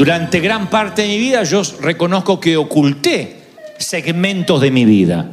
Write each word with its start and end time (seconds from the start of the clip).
Durante 0.00 0.40
gran 0.40 0.70
parte 0.70 1.02
de 1.02 1.08
mi 1.08 1.18
vida 1.18 1.42
yo 1.42 1.60
reconozco 1.82 2.40
que 2.40 2.56
oculté 2.56 3.36
segmentos 3.76 4.58
de 4.58 4.70
mi 4.70 4.86
vida. 4.86 5.30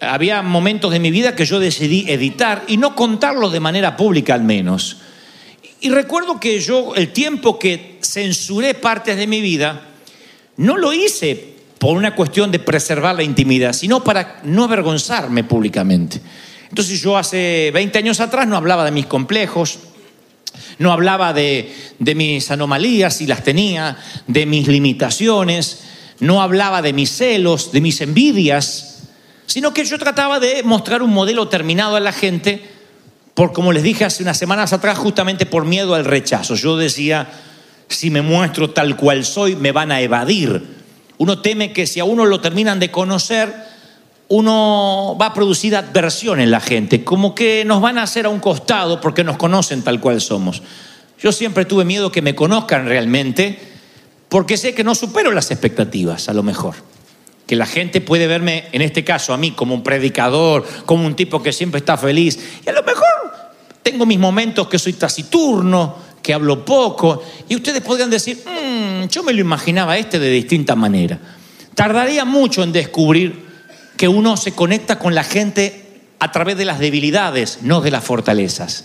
Había 0.00 0.40
momentos 0.40 0.90
de 0.90 0.98
mi 0.98 1.10
vida 1.10 1.36
que 1.36 1.44
yo 1.44 1.60
decidí 1.60 2.06
editar 2.08 2.64
y 2.68 2.78
no 2.78 2.96
contarlos 2.96 3.52
de 3.52 3.60
manera 3.60 3.94
pública 3.94 4.32
al 4.32 4.44
menos. 4.44 5.02
Y 5.82 5.90
recuerdo 5.90 6.40
que 6.40 6.58
yo 6.58 6.94
el 6.94 7.12
tiempo 7.12 7.58
que 7.58 7.98
censuré 8.00 8.72
partes 8.72 9.18
de 9.18 9.26
mi 9.26 9.42
vida, 9.42 9.82
no 10.56 10.78
lo 10.78 10.94
hice 10.94 11.56
por 11.76 11.98
una 11.98 12.14
cuestión 12.14 12.50
de 12.50 12.60
preservar 12.60 13.14
la 13.14 13.24
intimidad, 13.24 13.74
sino 13.74 14.02
para 14.02 14.40
no 14.44 14.64
avergonzarme 14.64 15.44
públicamente. 15.44 16.18
Entonces 16.70 16.98
yo 17.02 17.18
hace 17.18 17.70
20 17.74 17.98
años 17.98 18.20
atrás 18.20 18.48
no 18.48 18.56
hablaba 18.56 18.86
de 18.86 18.90
mis 18.92 19.04
complejos, 19.04 19.80
no 20.78 20.92
hablaba 20.92 21.32
de, 21.32 21.74
mis 21.98 22.50
anomalías, 22.50 23.16
si 23.16 23.26
las 23.26 23.42
tenía, 23.42 23.96
de 24.26 24.46
mis 24.46 24.68
limitaciones, 24.68 25.80
no 26.20 26.42
hablaba 26.42 26.82
de 26.82 26.92
mis 26.92 27.10
celos, 27.10 27.72
de 27.72 27.80
mis 27.80 28.00
envidias, 28.00 29.04
sino 29.46 29.72
que 29.72 29.84
yo 29.84 29.98
trataba 29.98 30.40
de 30.40 30.62
mostrar 30.62 31.02
un 31.02 31.12
modelo 31.12 31.48
terminado 31.48 31.96
a 31.96 32.00
la 32.00 32.12
gente, 32.12 32.62
por 33.34 33.52
como 33.52 33.72
les 33.72 33.82
dije 33.82 34.04
hace 34.04 34.22
unas 34.22 34.38
semanas 34.38 34.72
atrás, 34.72 34.98
justamente 34.98 35.46
por 35.46 35.64
miedo 35.64 35.94
al 35.94 36.04
rechazo. 36.04 36.54
Yo 36.54 36.76
decía, 36.76 37.28
si 37.88 38.10
me 38.10 38.22
muestro 38.22 38.70
tal 38.70 38.96
cual 38.96 39.24
soy, 39.24 39.56
me 39.56 39.72
van 39.72 39.92
a 39.92 40.00
evadir. 40.00 40.76
Uno 41.18 41.40
teme 41.40 41.72
que 41.72 41.86
si 41.86 42.00
a 42.00 42.04
uno 42.04 42.26
lo 42.26 42.40
terminan 42.40 42.80
de 42.80 42.90
conocer, 42.90 43.54
uno 44.28 45.16
va 45.20 45.26
a 45.26 45.34
producir 45.34 45.76
adversión 45.76 46.40
en 46.40 46.50
la 46.50 46.60
gente, 46.60 47.04
como 47.04 47.34
que 47.34 47.64
nos 47.64 47.80
van 47.80 47.98
a 47.98 48.02
hacer 48.02 48.26
a 48.26 48.28
un 48.28 48.40
costado 48.40 49.00
porque 49.00 49.24
nos 49.24 49.36
conocen 49.36 49.82
tal 49.82 50.00
cual 50.00 50.20
somos. 50.20 50.62
Yo 51.18 51.32
siempre 51.32 51.64
tuve 51.64 51.84
miedo 51.84 52.10
que 52.10 52.22
me 52.22 52.34
conozcan 52.34 52.86
realmente, 52.86 53.58
porque 54.28 54.56
sé 54.56 54.74
que 54.74 54.84
no 54.84 54.94
supero 54.94 55.30
las 55.30 55.50
expectativas, 55.50 56.28
a 56.28 56.34
lo 56.34 56.42
mejor. 56.42 56.74
Que 57.46 57.54
la 57.54 57.66
gente 57.66 58.00
puede 58.00 58.26
verme, 58.26 58.64
en 58.72 58.82
este 58.82 59.04
caso 59.04 59.32
a 59.32 59.36
mí, 59.36 59.52
como 59.52 59.74
un 59.74 59.84
predicador, 59.84 60.66
como 60.84 61.06
un 61.06 61.14
tipo 61.14 61.42
que 61.42 61.52
siempre 61.52 61.78
está 61.78 61.96
feliz. 61.96 62.38
Y 62.66 62.68
a 62.68 62.72
lo 62.72 62.82
mejor 62.82 63.04
tengo 63.84 64.04
mis 64.04 64.18
momentos 64.18 64.66
que 64.66 64.80
soy 64.80 64.94
taciturno, 64.94 65.96
que 66.20 66.34
hablo 66.34 66.64
poco, 66.64 67.22
y 67.48 67.54
ustedes 67.54 67.80
podrían 67.82 68.10
decir, 68.10 68.42
mmm, 68.44 69.06
yo 69.06 69.22
me 69.22 69.32
lo 69.32 69.40
imaginaba 69.40 69.96
este 69.96 70.18
de 70.18 70.28
distinta 70.28 70.74
manera. 70.74 71.20
Tardaría 71.76 72.24
mucho 72.24 72.64
en 72.64 72.72
descubrir 72.72 73.45
que 73.96 74.08
uno 74.08 74.36
se 74.36 74.52
conecta 74.52 74.98
con 74.98 75.14
la 75.14 75.24
gente 75.24 76.00
a 76.18 76.32
través 76.32 76.56
de 76.56 76.64
las 76.64 76.78
debilidades, 76.78 77.58
no 77.62 77.80
de 77.80 77.90
las 77.90 78.04
fortalezas. 78.04 78.84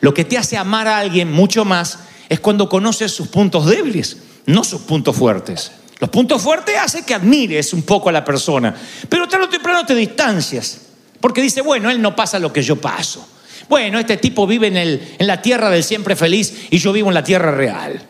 Lo 0.00 0.14
que 0.14 0.24
te 0.24 0.38
hace 0.38 0.56
amar 0.56 0.88
a 0.88 0.98
alguien 0.98 1.32
mucho 1.32 1.64
más 1.64 1.98
es 2.28 2.40
cuando 2.40 2.68
conoces 2.68 3.12
sus 3.12 3.28
puntos 3.28 3.66
débiles, 3.66 4.18
no 4.46 4.64
sus 4.64 4.82
puntos 4.82 5.16
fuertes. 5.16 5.72
Los 6.00 6.10
puntos 6.10 6.42
fuertes 6.42 6.76
hacen 6.78 7.04
que 7.04 7.14
admires 7.14 7.72
un 7.72 7.82
poco 7.82 8.08
a 8.08 8.12
la 8.12 8.24
persona, 8.24 8.74
pero 9.08 9.28
tarde 9.28 9.46
o 9.46 9.48
temprano 9.48 9.86
te 9.86 9.94
distancias, 9.94 10.80
porque 11.20 11.40
dice, 11.40 11.62
bueno, 11.62 11.90
él 11.90 12.02
no 12.02 12.16
pasa 12.16 12.38
lo 12.38 12.52
que 12.52 12.62
yo 12.62 12.76
paso. 12.76 13.26
Bueno, 13.68 13.98
este 13.98 14.16
tipo 14.16 14.46
vive 14.46 14.66
en, 14.66 14.76
el, 14.76 15.16
en 15.18 15.26
la 15.26 15.40
tierra 15.40 15.70
del 15.70 15.84
siempre 15.84 16.16
feliz 16.16 16.66
y 16.70 16.78
yo 16.78 16.92
vivo 16.92 17.08
en 17.08 17.14
la 17.14 17.24
tierra 17.24 17.52
real. 17.52 18.02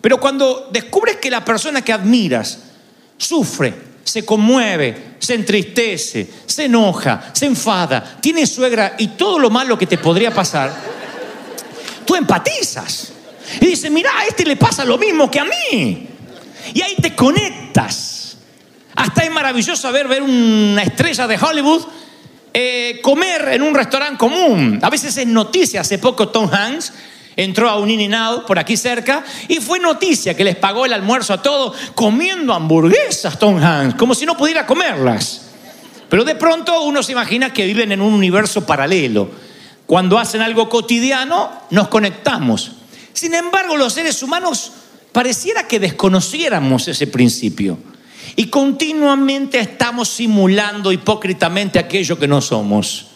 Pero 0.00 0.18
cuando 0.18 0.70
descubres 0.72 1.16
que 1.16 1.30
la 1.30 1.44
persona 1.44 1.82
que 1.82 1.92
admiras 1.92 2.58
sufre, 3.18 3.91
se 4.04 4.24
conmueve, 4.24 5.14
se 5.18 5.34
entristece, 5.34 6.28
se 6.46 6.64
enoja, 6.64 7.30
se 7.32 7.46
enfada, 7.46 8.18
tiene 8.20 8.46
suegra 8.46 8.94
y 8.98 9.08
todo 9.08 9.38
lo 9.38 9.50
malo 9.50 9.78
que 9.78 9.86
te 9.86 9.98
podría 9.98 10.32
pasar, 10.32 10.72
tú 12.04 12.14
empatizas. 12.14 13.12
Y 13.60 13.66
dices, 13.66 13.90
mira, 13.90 14.10
a 14.18 14.26
este 14.26 14.44
le 14.44 14.56
pasa 14.56 14.84
lo 14.84 14.98
mismo 14.98 15.30
que 15.30 15.40
a 15.40 15.44
mí. 15.44 16.08
Y 16.74 16.80
ahí 16.80 16.96
te 17.00 17.14
conectas. 17.14 18.36
Hasta 18.94 19.24
es 19.24 19.30
maravilloso 19.30 19.90
ver, 19.92 20.08
ver 20.08 20.22
una 20.22 20.82
estrella 20.82 21.26
de 21.26 21.38
Hollywood 21.38 21.82
eh, 22.54 23.00
comer 23.02 23.48
en 23.52 23.62
un 23.62 23.74
restaurante 23.74 24.18
común. 24.18 24.78
A 24.82 24.90
veces 24.90 25.16
es 25.16 25.26
noticia. 25.26 25.80
Hace 25.80 25.98
poco 25.98 26.28
Tom 26.28 26.50
Hanks 26.52 26.92
entró 27.36 27.68
a 27.68 27.78
un 27.78 27.90
In-N-Out 27.90 28.46
por 28.46 28.58
aquí 28.58 28.76
cerca 28.76 29.24
y 29.48 29.56
fue 29.56 29.78
noticia 29.78 30.36
que 30.36 30.44
les 30.44 30.56
pagó 30.56 30.86
el 30.86 30.92
almuerzo 30.92 31.32
a 31.32 31.42
todos 31.42 31.76
comiendo 31.94 32.52
hamburguesas 32.52 33.38
Tom 33.38 33.62
Hanks, 33.62 33.96
como 33.96 34.14
si 34.14 34.26
no 34.26 34.36
pudiera 34.36 34.66
comerlas. 34.66 35.42
Pero 36.08 36.24
de 36.24 36.34
pronto 36.34 36.82
uno 36.82 37.02
se 37.02 37.12
imagina 37.12 37.52
que 37.52 37.64
viven 37.64 37.92
en 37.92 38.02
un 38.02 38.12
universo 38.12 38.66
paralelo. 38.66 39.30
Cuando 39.86 40.18
hacen 40.18 40.42
algo 40.42 40.68
cotidiano, 40.68 41.50
nos 41.70 41.88
conectamos. 41.88 42.72
Sin 43.12 43.34
embargo, 43.34 43.76
los 43.76 43.92
seres 43.92 44.22
humanos 44.22 44.72
pareciera 45.12 45.66
que 45.66 45.78
desconociéramos 45.78 46.88
ese 46.88 47.06
principio. 47.06 47.78
Y 48.36 48.46
continuamente 48.46 49.58
estamos 49.58 50.08
simulando 50.08 50.92
hipócritamente 50.92 51.78
aquello 51.78 52.18
que 52.18 52.28
no 52.28 52.40
somos. 52.40 53.08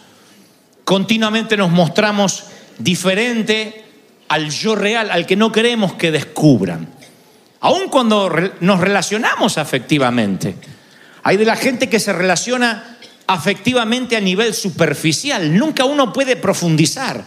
Continuamente 0.83 1.57
nos 1.57 1.71
mostramos 1.71 2.43
diferente 2.77 3.86
al 4.27 4.49
yo 4.49 4.75
real, 4.75 5.09
al 5.11 5.25
que 5.25 5.35
no 5.35 5.51
queremos 5.51 5.93
que 5.93 6.11
descubran. 6.11 6.87
Aun 7.59 7.89
cuando 7.89 8.31
nos 8.59 8.79
relacionamos 8.79 9.57
afectivamente. 9.57 10.55
Hay 11.23 11.37
de 11.37 11.45
la 11.45 11.55
gente 11.55 11.89
que 11.89 11.99
se 11.99 12.13
relaciona 12.13 12.97
afectivamente 13.25 14.15
a 14.15 14.21
nivel 14.21 14.53
superficial. 14.53 15.57
Nunca 15.57 15.85
uno 15.85 16.13
puede 16.13 16.35
profundizar. 16.35 17.25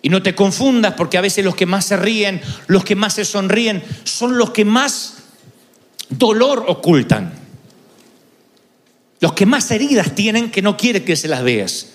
Y 0.00 0.08
no 0.08 0.22
te 0.22 0.34
confundas 0.34 0.94
porque 0.94 1.18
a 1.18 1.20
veces 1.20 1.44
los 1.44 1.56
que 1.56 1.66
más 1.66 1.84
se 1.84 1.96
ríen, 1.96 2.40
los 2.68 2.84
que 2.84 2.94
más 2.94 3.14
se 3.14 3.24
sonríen, 3.24 3.82
son 4.04 4.38
los 4.38 4.50
que 4.50 4.64
más 4.64 5.14
dolor 6.08 6.64
ocultan. 6.68 7.32
Los 9.20 9.32
que 9.32 9.46
más 9.46 9.70
heridas 9.70 10.14
tienen 10.14 10.50
que 10.50 10.62
no 10.62 10.76
quiere 10.76 11.04
que 11.04 11.16
se 11.16 11.28
las 11.28 11.42
veas. 11.42 11.88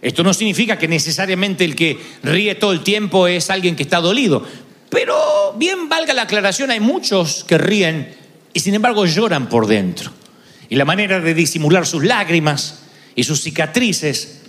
Esto 0.00 0.22
no 0.22 0.32
significa 0.32 0.78
que 0.78 0.86
necesariamente 0.86 1.64
el 1.64 1.74
que 1.74 1.98
ríe 2.22 2.54
todo 2.54 2.72
el 2.72 2.84
tiempo 2.84 3.26
es 3.26 3.50
alguien 3.50 3.74
que 3.74 3.82
está 3.82 4.00
dolido. 4.00 4.46
Pero 4.90 5.54
bien 5.56 5.88
valga 5.88 6.14
la 6.14 6.22
aclaración, 6.22 6.70
hay 6.70 6.80
muchos 6.80 7.44
que 7.44 7.58
ríen 7.58 8.14
y 8.52 8.60
sin 8.60 8.74
embargo 8.74 9.06
lloran 9.06 9.48
por 9.48 9.66
dentro. 9.66 10.12
Y 10.68 10.76
la 10.76 10.84
manera 10.84 11.20
de 11.20 11.34
disimular 11.34 11.86
sus 11.86 12.04
lágrimas 12.04 12.80
y 13.14 13.24
sus 13.24 13.42
cicatrices 13.42 14.42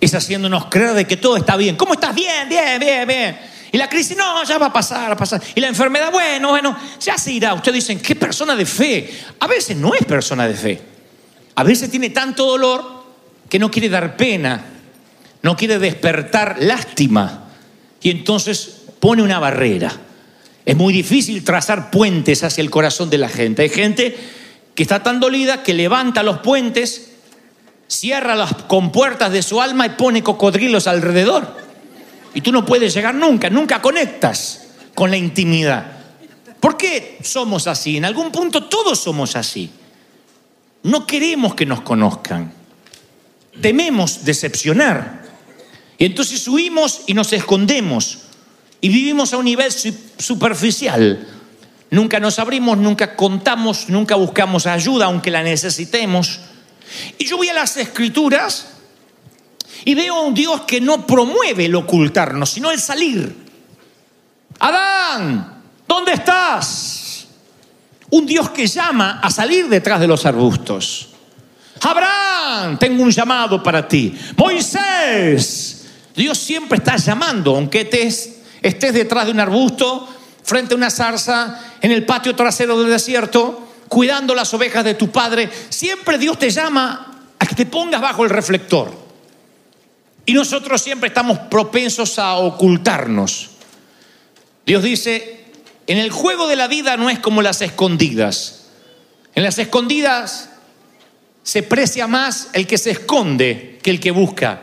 es 0.00 0.14
haciéndonos 0.14 0.66
creer 0.66 0.92
de 0.94 1.06
que 1.06 1.16
todo 1.16 1.36
está 1.36 1.56
bien. 1.56 1.76
¿Cómo 1.76 1.94
estás? 1.94 2.14
Bien, 2.14 2.48
bien, 2.48 2.78
bien, 2.78 3.08
bien. 3.08 3.38
Y 3.72 3.76
la 3.76 3.88
crisis, 3.88 4.16
no, 4.16 4.44
ya 4.44 4.56
va 4.58 4.66
a 4.66 4.72
pasar, 4.72 5.10
a 5.10 5.16
pasar. 5.16 5.42
Y 5.54 5.60
la 5.60 5.66
enfermedad, 5.66 6.12
bueno, 6.12 6.50
bueno, 6.50 6.76
ya 7.00 7.18
se 7.18 7.32
irá. 7.32 7.54
Ustedes 7.54 7.86
dicen, 7.86 7.98
¿qué 7.98 8.14
persona 8.14 8.54
de 8.54 8.66
fe? 8.66 9.10
A 9.40 9.48
veces 9.48 9.76
no 9.76 9.94
es 9.94 10.04
persona 10.04 10.46
de 10.46 10.54
fe. 10.54 10.80
A 11.56 11.64
veces 11.64 11.90
tiene 11.90 12.10
tanto 12.10 12.46
dolor 12.46 13.04
que 13.48 13.58
no 13.58 13.70
quiere 13.70 13.88
dar 13.88 14.16
pena, 14.16 14.73
no 15.44 15.56
quiere 15.56 15.78
despertar 15.78 16.56
lástima. 16.58 17.50
Y 18.00 18.10
entonces 18.10 18.78
pone 18.98 19.22
una 19.22 19.38
barrera. 19.38 19.92
Es 20.64 20.74
muy 20.74 20.94
difícil 20.94 21.44
trazar 21.44 21.90
puentes 21.90 22.42
hacia 22.42 22.62
el 22.62 22.70
corazón 22.70 23.10
de 23.10 23.18
la 23.18 23.28
gente. 23.28 23.60
Hay 23.60 23.68
gente 23.68 24.16
que 24.74 24.82
está 24.82 25.02
tan 25.02 25.20
dolida 25.20 25.62
que 25.62 25.74
levanta 25.74 26.22
los 26.22 26.38
puentes 26.38 27.10
cierra 27.86 28.34
las 28.34 28.54
compuertas 28.54 29.30
de 29.32 29.42
su 29.42 29.60
alma 29.60 29.84
y 29.84 29.90
pone 29.90 30.22
cocodrilos 30.22 30.86
alrededor. 30.86 31.56
Y 32.32 32.40
tú 32.40 32.50
no 32.50 32.64
puedes 32.64 32.94
llegar 32.94 33.14
nunca, 33.14 33.50
nunca 33.50 33.82
conectas 33.82 34.68
con 34.94 35.10
la 35.10 35.18
intimidad. 35.18 35.92
¿Por 36.58 36.78
qué 36.78 37.18
somos 37.22 37.66
así? 37.66 37.98
En 37.98 38.06
algún 38.06 38.32
punto 38.32 38.64
todos 38.64 38.98
somos 38.98 39.36
así. 39.36 39.70
No 40.84 41.06
queremos 41.06 41.54
que 41.54 41.66
nos 41.66 41.82
conozcan. 41.82 42.50
Tememos 43.60 44.24
decepcionar. 44.24 45.23
Entonces 46.06 46.46
huimos 46.48 47.02
y 47.06 47.14
nos 47.14 47.32
escondemos. 47.32 48.18
Y 48.80 48.88
vivimos 48.88 49.32
a 49.32 49.38
un 49.38 49.46
nivel 49.46 49.72
superficial. 50.18 51.26
Nunca 51.90 52.20
nos 52.20 52.38
abrimos, 52.38 52.76
nunca 52.76 53.16
contamos, 53.16 53.88
nunca 53.88 54.14
buscamos 54.16 54.66
ayuda, 54.66 55.06
aunque 55.06 55.30
la 55.30 55.42
necesitemos. 55.42 56.40
Y 57.16 57.24
yo 57.24 57.38
voy 57.38 57.48
a 57.48 57.54
las 57.54 57.76
escrituras 57.76 58.66
y 59.84 59.94
veo 59.94 60.16
a 60.16 60.22
un 60.22 60.34
Dios 60.34 60.62
que 60.62 60.80
no 60.80 61.06
promueve 61.06 61.66
el 61.66 61.74
ocultarnos, 61.74 62.50
sino 62.50 62.70
el 62.70 62.80
salir. 62.80 63.34
Adán, 64.58 65.62
¿dónde 65.88 66.12
estás? 66.12 67.26
Un 68.10 68.26
Dios 68.26 68.50
que 68.50 68.66
llama 68.66 69.20
a 69.22 69.30
salir 69.30 69.68
detrás 69.68 70.00
de 70.00 70.06
los 70.06 70.26
arbustos. 70.26 71.08
Abraham, 71.80 72.78
tengo 72.78 73.02
un 73.02 73.10
llamado 73.10 73.62
para 73.62 73.86
ti. 73.86 74.14
Moisés, 74.36 75.63
Dios 76.14 76.38
siempre 76.38 76.78
está 76.78 76.96
llamando, 76.96 77.56
aunque 77.56 77.82
estés, 77.82 78.36
estés 78.62 78.94
detrás 78.94 79.26
de 79.26 79.32
un 79.32 79.40
arbusto, 79.40 80.08
frente 80.42 80.74
a 80.74 80.76
una 80.76 80.90
zarza, 80.90 81.60
en 81.80 81.90
el 81.90 82.04
patio 82.04 82.36
trasero 82.36 82.80
del 82.80 82.90
desierto, 82.90 83.68
cuidando 83.88 84.34
las 84.34 84.52
ovejas 84.54 84.84
de 84.84 84.94
tu 84.94 85.10
padre. 85.10 85.50
Siempre 85.68 86.18
Dios 86.18 86.38
te 86.38 86.50
llama 86.50 87.26
a 87.38 87.46
que 87.46 87.54
te 87.54 87.66
pongas 87.66 88.00
bajo 88.00 88.24
el 88.24 88.30
reflector. 88.30 88.92
Y 90.26 90.32
nosotros 90.32 90.80
siempre 90.80 91.08
estamos 91.08 91.38
propensos 91.50 92.18
a 92.18 92.36
ocultarnos. 92.36 93.50
Dios 94.64 94.82
dice, 94.82 95.44
en 95.86 95.98
el 95.98 96.10
juego 96.10 96.46
de 96.46 96.56
la 96.56 96.68
vida 96.68 96.96
no 96.96 97.10
es 97.10 97.18
como 97.18 97.42
las 97.42 97.60
escondidas. 97.60 98.66
En 99.34 99.42
las 99.42 99.58
escondidas 99.58 100.50
se 101.42 101.62
precia 101.62 102.06
más 102.06 102.48
el 102.52 102.66
que 102.66 102.78
se 102.78 102.92
esconde 102.92 103.78
que 103.82 103.90
el 103.90 104.00
que 104.00 104.10
busca. 104.10 104.62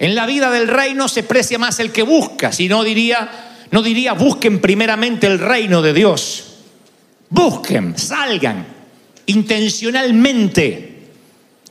En 0.00 0.14
la 0.14 0.24
vida 0.24 0.50
del 0.50 0.66
reino 0.66 1.08
se 1.08 1.22
precia 1.22 1.58
más 1.58 1.78
el 1.78 1.92
que 1.92 2.02
busca, 2.02 2.52
si 2.52 2.68
no 2.68 2.82
diría, 2.82 3.30
no 3.70 3.82
diría 3.82 4.14
busquen 4.14 4.60
primeramente 4.60 5.26
el 5.26 5.38
reino 5.38 5.82
de 5.82 5.92
Dios. 5.92 6.46
Busquen, 7.28 7.96
salgan 7.96 8.66
intencionalmente. 9.26 10.86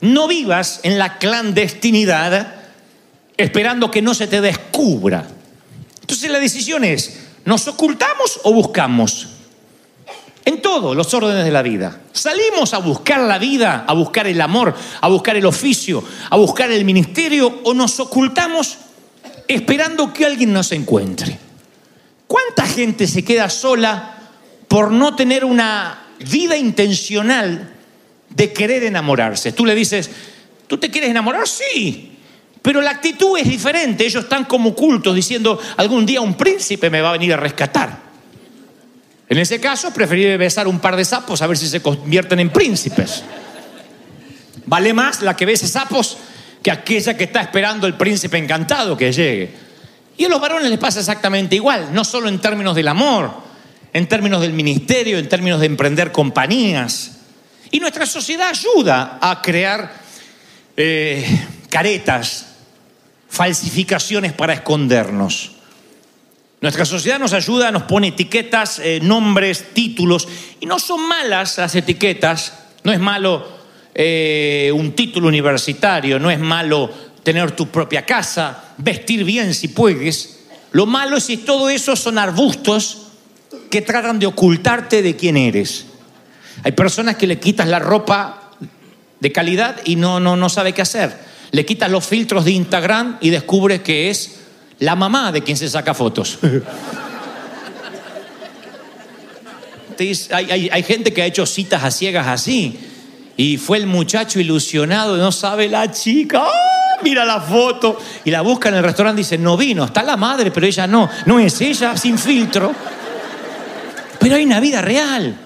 No 0.00 0.28
vivas 0.28 0.80
en 0.84 0.96
la 0.96 1.18
clandestinidad 1.18 2.54
esperando 3.36 3.90
que 3.90 4.00
no 4.00 4.14
se 4.14 4.28
te 4.28 4.40
descubra. 4.40 5.26
Entonces 6.00 6.30
la 6.30 6.38
decisión 6.38 6.84
es, 6.84 7.18
¿nos 7.44 7.66
ocultamos 7.66 8.40
o 8.44 8.52
buscamos? 8.52 9.39
En 10.50 10.60
todos 10.60 10.96
los 10.96 11.14
órdenes 11.14 11.44
de 11.44 11.52
la 11.52 11.62
vida. 11.62 12.00
¿Salimos 12.12 12.74
a 12.74 12.78
buscar 12.78 13.20
la 13.20 13.38
vida, 13.38 13.84
a 13.86 13.92
buscar 13.92 14.26
el 14.26 14.40
amor, 14.40 14.74
a 15.00 15.06
buscar 15.06 15.36
el 15.36 15.46
oficio, 15.46 16.02
a 16.28 16.36
buscar 16.36 16.72
el 16.72 16.84
ministerio 16.84 17.60
o 17.62 17.72
nos 17.72 18.00
ocultamos 18.00 18.76
esperando 19.46 20.12
que 20.12 20.26
alguien 20.26 20.52
nos 20.52 20.72
encuentre? 20.72 21.38
¿Cuánta 22.26 22.66
gente 22.66 23.06
se 23.06 23.24
queda 23.24 23.48
sola 23.48 24.18
por 24.66 24.90
no 24.90 25.14
tener 25.14 25.44
una 25.44 26.06
vida 26.18 26.56
intencional 26.56 27.72
de 28.30 28.52
querer 28.52 28.82
enamorarse? 28.82 29.52
Tú 29.52 29.64
le 29.64 29.76
dices, 29.76 30.10
¿tú 30.66 30.78
te 30.78 30.90
quieres 30.90 31.10
enamorar? 31.10 31.46
Sí. 31.46 32.18
Pero 32.60 32.80
la 32.80 32.90
actitud 32.90 33.38
es 33.38 33.48
diferente. 33.48 34.04
Ellos 34.04 34.24
están 34.24 34.46
como 34.46 34.74
cultos 34.74 35.14
diciendo, 35.14 35.60
algún 35.76 36.04
día 36.04 36.20
un 36.20 36.34
príncipe 36.34 36.90
me 36.90 37.00
va 37.00 37.10
a 37.10 37.12
venir 37.12 37.34
a 37.34 37.36
rescatar. 37.36 38.09
En 39.30 39.38
ese 39.38 39.60
caso, 39.60 39.94
preferiría 39.94 40.36
besar 40.36 40.66
un 40.66 40.80
par 40.80 40.96
de 40.96 41.04
sapos 41.04 41.40
a 41.40 41.46
ver 41.46 41.56
si 41.56 41.68
se 41.68 41.80
convierten 41.80 42.40
en 42.40 42.50
príncipes. 42.50 43.22
Vale 44.66 44.92
más 44.92 45.22
la 45.22 45.36
que 45.36 45.46
bese 45.46 45.68
sapos 45.68 46.16
que 46.60 46.72
aquella 46.72 47.16
que 47.16 47.24
está 47.24 47.40
esperando 47.40 47.86
el 47.86 47.94
príncipe 47.94 48.38
encantado 48.38 48.96
que 48.96 49.12
llegue. 49.12 49.54
Y 50.18 50.24
a 50.24 50.28
los 50.28 50.40
varones 50.40 50.68
les 50.68 50.80
pasa 50.80 50.98
exactamente 50.98 51.54
igual, 51.54 51.94
no 51.94 52.04
solo 52.04 52.28
en 52.28 52.40
términos 52.40 52.74
del 52.74 52.88
amor, 52.88 53.32
en 53.92 54.08
términos 54.08 54.40
del 54.40 54.52
ministerio, 54.52 55.16
en 55.16 55.28
términos 55.28 55.60
de 55.60 55.66
emprender 55.66 56.10
compañías. 56.10 57.12
Y 57.70 57.78
nuestra 57.78 58.06
sociedad 58.06 58.48
ayuda 58.48 59.20
a 59.22 59.40
crear 59.40 59.92
eh, 60.76 61.46
caretas 61.70 62.46
falsificaciones 63.28 64.32
para 64.32 64.54
escondernos. 64.54 65.52
Nuestra 66.60 66.84
sociedad 66.84 67.18
nos 67.18 67.32
ayuda, 67.32 67.70
nos 67.70 67.84
pone 67.84 68.08
etiquetas, 68.08 68.80
eh, 68.80 69.00
nombres, 69.02 69.72
títulos, 69.72 70.28
y 70.60 70.66
no 70.66 70.78
son 70.78 71.08
malas 71.08 71.56
las 71.56 71.74
etiquetas, 71.74 72.52
no 72.84 72.92
es 72.92 73.00
malo 73.00 73.46
eh, 73.94 74.70
un 74.74 74.92
título 74.92 75.28
universitario, 75.28 76.18
no 76.18 76.30
es 76.30 76.38
malo 76.38 76.90
tener 77.22 77.52
tu 77.52 77.68
propia 77.68 78.04
casa, 78.04 78.74
vestir 78.76 79.24
bien 79.24 79.54
si 79.54 79.68
puedes. 79.68 80.40
Lo 80.72 80.84
malo 80.84 81.16
es 81.16 81.24
si 81.24 81.38
todo 81.38 81.70
eso 81.70 81.96
son 81.96 82.18
arbustos 82.18 83.08
que 83.70 83.80
tratan 83.80 84.18
de 84.18 84.26
ocultarte 84.26 85.00
de 85.02 85.16
quién 85.16 85.38
eres. 85.38 85.86
Hay 86.62 86.72
personas 86.72 87.16
que 87.16 87.26
le 87.26 87.38
quitas 87.38 87.68
la 87.68 87.78
ropa 87.78 88.50
de 89.18 89.32
calidad 89.32 89.80
y 89.84 89.96
no, 89.96 90.20
no, 90.20 90.36
no 90.36 90.48
sabe 90.50 90.74
qué 90.74 90.82
hacer 90.82 91.30
le 91.52 91.66
quitas 91.66 91.90
los 91.90 92.06
filtros 92.06 92.44
de 92.44 92.52
Instagram 92.52 93.18
y 93.20 93.30
descubres 93.30 93.80
que 93.80 94.10
es 94.10 94.39
la 94.80 94.96
mamá 94.96 95.30
de 95.32 95.42
quien 95.42 95.56
se 95.56 95.68
saca 95.68 95.94
fotos. 95.94 96.38
hay, 100.32 100.82
gente 100.82 101.12
que 101.12 101.22
ha 101.22 101.26
hecho 101.26 101.46
citas 101.46 101.84
a 101.84 101.90
ciegas 101.90 102.26
así. 102.26 102.78
Y 103.36 103.56
fue 103.58 103.78
el 103.78 103.86
muchacho 103.86 104.40
ilusionado, 104.40 105.16
no 105.16 105.32
sabe 105.32 105.68
la 105.68 105.90
chica. 105.90 106.42
¡Ah! 106.44 106.98
Mira 107.02 107.24
la 107.24 107.40
foto. 107.40 107.98
Y 108.24 108.30
la 108.30 108.42
busca 108.42 108.68
en 108.68 108.74
el 108.76 108.82
restaurante 108.82 109.20
y 109.20 109.24
dice, 109.24 109.38
no 109.38 109.56
vino, 109.56 109.84
está 109.84 110.02
la 110.02 110.16
madre, 110.16 110.50
pero 110.50 110.66
ella 110.66 110.86
no. 110.86 111.08
No 111.26 111.38
es 111.38 111.60
ella 111.60 111.96
sin 111.96 112.18
filtro. 112.18 112.74
Pero 114.18 114.36
hay 114.36 114.44
una 114.44 114.60
vida 114.60 114.82
real. 114.82 115.36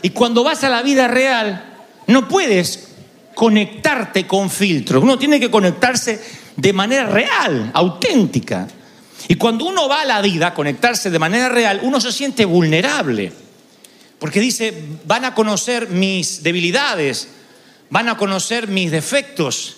Y 0.00 0.10
cuando 0.10 0.42
vas 0.42 0.64
a 0.64 0.70
la 0.70 0.82
vida 0.82 1.08
real, 1.08 1.64
no 2.06 2.28
puedes 2.28 2.88
conectarte 3.34 4.26
con 4.26 4.50
filtros, 4.50 5.02
uno 5.02 5.18
tiene 5.18 5.40
que 5.40 5.50
conectarse 5.50 6.41
de 6.56 6.72
manera 6.72 7.06
real, 7.06 7.70
auténtica. 7.74 8.68
Y 9.28 9.36
cuando 9.36 9.64
uno 9.64 9.88
va 9.88 10.02
a 10.02 10.04
la 10.04 10.20
vida, 10.20 10.54
conectarse 10.54 11.10
de 11.10 11.18
manera 11.18 11.48
real, 11.48 11.80
uno 11.82 12.00
se 12.00 12.12
siente 12.12 12.44
vulnerable. 12.44 13.32
Porque 14.18 14.40
dice, 14.40 14.74
van 15.04 15.24
a 15.24 15.34
conocer 15.34 15.88
mis 15.88 16.42
debilidades, 16.42 17.28
van 17.90 18.08
a 18.08 18.16
conocer 18.16 18.68
mis 18.68 18.90
defectos, 18.90 19.76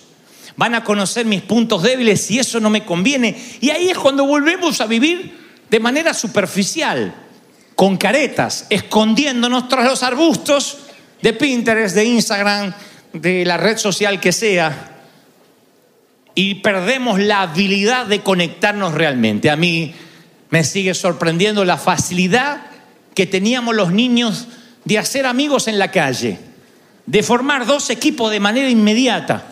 van 0.56 0.74
a 0.74 0.84
conocer 0.84 1.26
mis 1.26 1.42
puntos 1.42 1.82
débiles 1.82 2.30
y 2.30 2.38
eso 2.38 2.60
no 2.60 2.70
me 2.70 2.84
conviene. 2.84 3.36
Y 3.60 3.70
ahí 3.70 3.88
es 3.88 3.98
cuando 3.98 4.26
volvemos 4.26 4.80
a 4.80 4.86
vivir 4.86 5.44
de 5.70 5.80
manera 5.80 6.14
superficial, 6.14 7.14
con 7.74 7.96
caretas, 7.96 8.66
escondiéndonos 8.70 9.68
tras 9.68 9.84
los 9.86 10.02
arbustos 10.02 10.78
de 11.20 11.32
Pinterest, 11.32 11.96
de 11.96 12.04
Instagram, 12.04 12.72
de 13.12 13.44
la 13.44 13.56
red 13.56 13.78
social 13.78 14.20
que 14.20 14.32
sea 14.32 14.93
y 16.34 16.56
perdemos 16.56 17.18
la 17.20 17.42
habilidad 17.42 18.06
de 18.06 18.20
conectarnos 18.20 18.94
realmente. 18.94 19.50
A 19.50 19.56
mí 19.56 19.94
me 20.50 20.64
sigue 20.64 20.94
sorprendiendo 20.94 21.64
la 21.64 21.76
facilidad 21.76 22.62
que 23.14 23.26
teníamos 23.26 23.74
los 23.74 23.92
niños 23.92 24.48
de 24.84 24.98
hacer 24.98 25.26
amigos 25.26 25.68
en 25.68 25.78
la 25.78 25.90
calle, 25.90 26.38
de 27.06 27.22
formar 27.22 27.66
dos 27.66 27.90
equipos 27.90 28.30
de 28.30 28.40
manera 28.40 28.68
inmediata. 28.68 29.44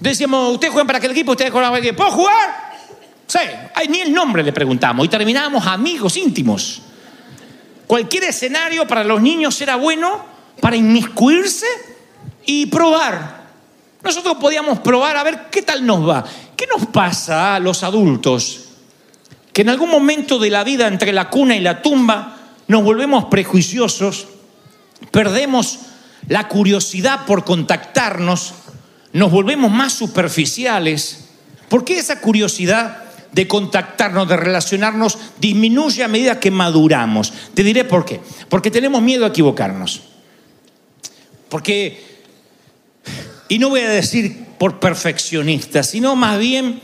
Decíamos, 0.00 0.54
¿usted 0.54 0.68
juega 0.68 0.86
para 0.86 0.98
aquel 0.98 1.12
equipo? 1.12 1.32
¿Usted 1.32 1.50
juega 1.50 1.70
para? 1.70 1.92
¿Puedo 1.96 2.10
jugar? 2.10 2.68
Sí, 3.26 3.38
ni 3.88 4.00
el 4.00 4.12
nombre 4.12 4.42
le 4.42 4.52
preguntamos 4.52 5.04
y 5.04 5.08
terminábamos 5.08 5.66
amigos 5.66 6.16
íntimos. 6.16 6.82
Cualquier 7.86 8.24
escenario 8.24 8.86
para 8.86 9.04
los 9.04 9.20
niños 9.20 9.60
era 9.60 9.76
bueno 9.76 10.24
para 10.60 10.76
inmiscuirse 10.76 11.66
y 12.44 12.66
probar. 12.66 13.37
Nosotros 14.02 14.36
podíamos 14.40 14.78
probar 14.80 15.16
a 15.16 15.24
ver 15.24 15.48
qué 15.50 15.62
tal 15.62 15.84
nos 15.84 16.08
va. 16.08 16.24
¿Qué 16.56 16.66
nos 16.66 16.86
pasa 16.88 17.54
a 17.54 17.60
los 17.60 17.82
adultos? 17.82 18.64
Que 19.52 19.62
en 19.62 19.70
algún 19.70 19.90
momento 19.90 20.38
de 20.38 20.50
la 20.50 20.64
vida, 20.64 20.86
entre 20.86 21.12
la 21.12 21.30
cuna 21.30 21.56
y 21.56 21.60
la 21.60 21.82
tumba, 21.82 22.38
nos 22.68 22.84
volvemos 22.84 23.24
prejuiciosos, 23.24 24.26
perdemos 25.10 25.80
la 26.28 26.48
curiosidad 26.48 27.26
por 27.26 27.44
contactarnos, 27.44 28.54
nos 29.12 29.30
volvemos 29.30 29.70
más 29.70 29.94
superficiales. 29.94 31.24
¿Por 31.68 31.84
qué 31.84 31.98
esa 31.98 32.20
curiosidad 32.20 33.04
de 33.32 33.48
contactarnos, 33.48 34.28
de 34.28 34.36
relacionarnos, 34.36 35.18
disminuye 35.38 36.04
a 36.04 36.08
medida 36.08 36.40
que 36.40 36.50
maduramos? 36.50 37.32
Te 37.54 37.62
diré 37.62 37.84
por 37.84 38.04
qué. 38.04 38.20
Porque 38.48 38.70
tenemos 38.70 39.02
miedo 39.02 39.24
a 39.24 39.28
equivocarnos. 39.28 40.02
Porque 41.48 42.07
y 43.48 43.58
no 43.58 43.70
voy 43.70 43.80
a 43.80 43.88
decir 43.88 44.46
por 44.58 44.78
perfeccionista, 44.80 45.82
sino 45.82 46.16
más 46.16 46.38
bien 46.38 46.80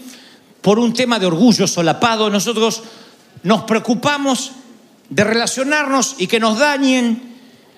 por 0.61 0.79
un 0.79 0.95
tema 0.95 1.19
de 1.19 1.27
orgullo 1.27 1.67
solapado, 1.67 2.31
nosotros 2.31 2.83
nos 3.43 3.65
preocupamos 3.65 4.53
de 5.11 5.25
relacionarnos 5.25 6.17
y 6.19 6.27
que 6.27 6.41
nos 6.41 6.59
dañen, 6.59 7.35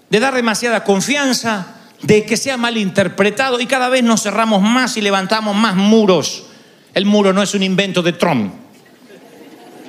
de 0.09 0.21
dar 0.21 0.35
demasiada 0.35 0.85
confianza, 0.85 1.75
de 2.03 2.25
que 2.25 2.37
sea 2.37 2.57
mal 2.57 2.77
interpretado 2.77 3.61
y 3.61 3.67
cada 3.67 3.89
vez 3.89 4.05
nos 4.05 4.23
cerramos 4.23 4.63
más 4.63 4.97
y 4.97 5.01
levantamos 5.01 5.57
más 5.57 5.75
muros. 5.75 6.45
El 6.95 7.07
muro 7.07 7.33
no 7.33 7.43
es 7.43 7.55
un 7.55 7.63
invento 7.63 8.03
de 8.03 8.13
Trump. 8.13 8.55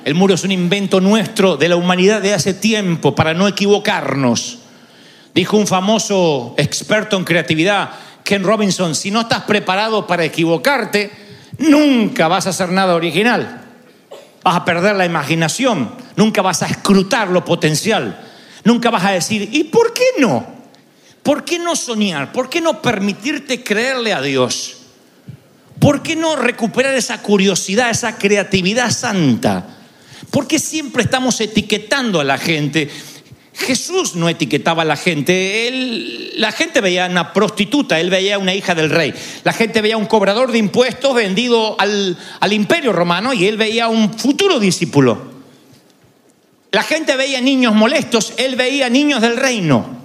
El 0.04 0.14
muro 0.14 0.34
es 0.34 0.42
un 0.42 0.52
invento 0.52 1.00
nuestro 1.00 1.56
de 1.56 1.68
la 1.68 1.76
humanidad 1.76 2.22
de 2.22 2.34
hace 2.34 2.54
tiempo 2.54 3.14
para 3.14 3.34
no 3.34 3.46
equivocarnos. 3.46 4.58
Dijo 5.34 5.56
un 5.56 5.66
famoso 5.66 6.54
experto 6.56 7.16
en 7.16 7.24
creatividad, 7.24 7.90
Ken 8.28 8.44
Robinson, 8.44 8.94
si 8.94 9.10
no 9.10 9.22
estás 9.22 9.44
preparado 9.44 10.06
para 10.06 10.22
equivocarte, 10.22 11.10
nunca 11.56 12.28
vas 12.28 12.46
a 12.46 12.50
hacer 12.50 12.68
nada 12.68 12.94
original. 12.94 13.64
Vas 14.44 14.54
a 14.54 14.66
perder 14.66 14.96
la 14.96 15.06
imaginación, 15.06 15.94
nunca 16.14 16.42
vas 16.42 16.62
a 16.62 16.66
escrutar 16.66 17.28
lo 17.28 17.42
potencial, 17.42 18.20
nunca 18.64 18.90
vas 18.90 19.06
a 19.06 19.12
decir, 19.12 19.48
¿y 19.50 19.64
por 19.64 19.94
qué 19.94 20.04
no? 20.18 20.46
¿Por 21.22 21.42
qué 21.42 21.58
no 21.58 21.74
soñar? 21.74 22.30
¿Por 22.30 22.50
qué 22.50 22.60
no 22.60 22.82
permitirte 22.82 23.64
creerle 23.64 24.12
a 24.12 24.20
Dios? 24.20 24.76
¿Por 25.78 26.02
qué 26.02 26.14
no 26.14 26.36
recuperar 26.36 26.94
esa 26.96 27.22
curiosidad, 27.22 27.88
esa 27.88 28.18
creatividad 28.18 28.90
santa? 28.90 29.64
¿Por 30.30 30.46
qué 30.46 30.58
siempre 30.58 31.02
estamos 31.02 31.40
etiquetando 31.40 32.20
a 32.20 32.24
la 32.24 32.36
gente? 32.36 32.90
Jesús 33.58 34.14
no 34.14 34.28
etiquetaba 34.28 34.82
a 34.82 34.84
la 34.84 34.96
gente. 34.96 35.66
Él, 35.66 36.32
la 36.36 36.52
gente 36.52 36.80
veía 36.80 37.06
una 37.06 37.32
prostituta, 37.32 37.98
él 37.98 38.08
veía 38.08 38.38
una 38.38 38.54
hija 38.54 38.74
del 38.74 38.88
rey. 38.88 39.12
La 39.42 39.52
gente 39.52 39.82
veía 39.82 39.96
un 39.96 40.06
cobrador 40.06 40.52
de 40.52 40.58
impuestos 40.58 41.14
vendido 41.14 41.78
al, 41.80 42.16
al 42.38 42.52
imperio 42.52 42.92
romano 42.92 43.32
y 43.32 43.46
él 43.46 43.56
veía 43.56 43.88
un 43.88 44.16
futuro 44.16 44.60
discípulo. 44.60 45.32
La 46.70 46.84
gente 46.84 47.16
veía 47.16 47.40
niños 47.40 47.74
molestos, 47.74 48.32
él 48.36 48.54
veía 48.54 48.88
niños 48.88 49.20
del 49.20 49.36
reino. 49.36 49.98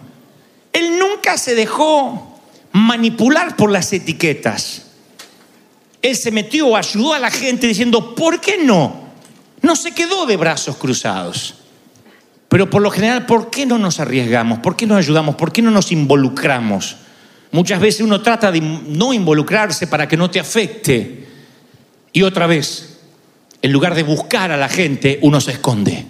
Él 0.72 0.98
nunca 0.98 1.38
se 1.38 1.54
dejó 1.54 2.40
manipular 2.72 3.56
por 3.56 3.70
las 3.70 3.94
etiquetas. 3.94 4.88
Él 6.02 6.16
se 6.16 6.32
metió, 6.32 6.76
ayudó 6.76 7.14
a 7.14 7.20
la 7.20 7.30
gente 7.30 7.68
diciendo, 7.68 8.16
¿por 8.16 8.42
qué 8.42 8.58
no? 8.58 9.10
No 9.62 9.76
se 9.76 9.92
quedó 9.92 10.26
de 10.26 10.38
brazos 10.38 10.76
cruzados. 10.78 11.56
Pero 12.54 12.70
por 12.70 12.84
lo 12.84 12.92
general, 12.92 13.26
¿por 13.26 13.50
qué 13.50 13.66
no 13.66 13.80
nos 13.80 14.00
arriesgamos? 14.00 14.60
¿Por 14.60 14.76
qué 14.76 14.86
no 14.86 14.96
ayudamos? 14.96 15.34
¿Por 15.34 15.52
qué 15.52 15.64
no 15.64 15.72
nos 15.72 15.92
involucramos? 15.92 16.98
Muchas 17.52 17.80
veces 17.80 18.02
uno 18.02 18.22
trata 18.22 18.52
de 18.52 18.62
no 18.62 19.12
involucrarse 19.12 19.88
para 19.88 20.08
que 20.08 20.18
no 20.18 20.30
te 20.30 20.40
afecte. 20.40 21.26
Y 22.12 22.22
otra 22.22 22.46
vez, 22.46 23.00
en 23.60 23.72
lugar 23.72 23.96
de 23.96 24.04
buscar 24.04 24.52
a 24.52 24.58
la 24.58 24.70
gente, 24.70 25.18
uno 25.24 25.42
se 25.42 25.54
esconde. 25.54 26.06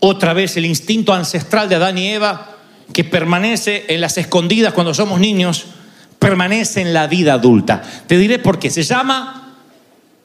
Otra 0.00 0.32
vez 0.32 0.56
el 0.56 0.66
instinto 0.66 1.14
ancestral 1.14 1.68
de 1.68 1.76
Adán 1.76 1.98
y 1.98 2.08
Eva, 2.08 2.56
que 2.92 3.04
permanece 3.04 3.84
en 3.86 4.00
las 4.00 4.18
escondidas 4.18 4.72
cuando 4.72 4.92
somos 4.92 5.20
niños, 5.20 5.66
permanece 6.18 6.80
en 6.80 6.92
la 6.92 7.06
vida 7.06 7.34
adulta. 7.34 7.80
Te 8.08 8.18
diré 8.18 8.40
por 8.40 8.58
qué. 8.58 8.70
Se 8.70 8.82
llama 8.82 9.54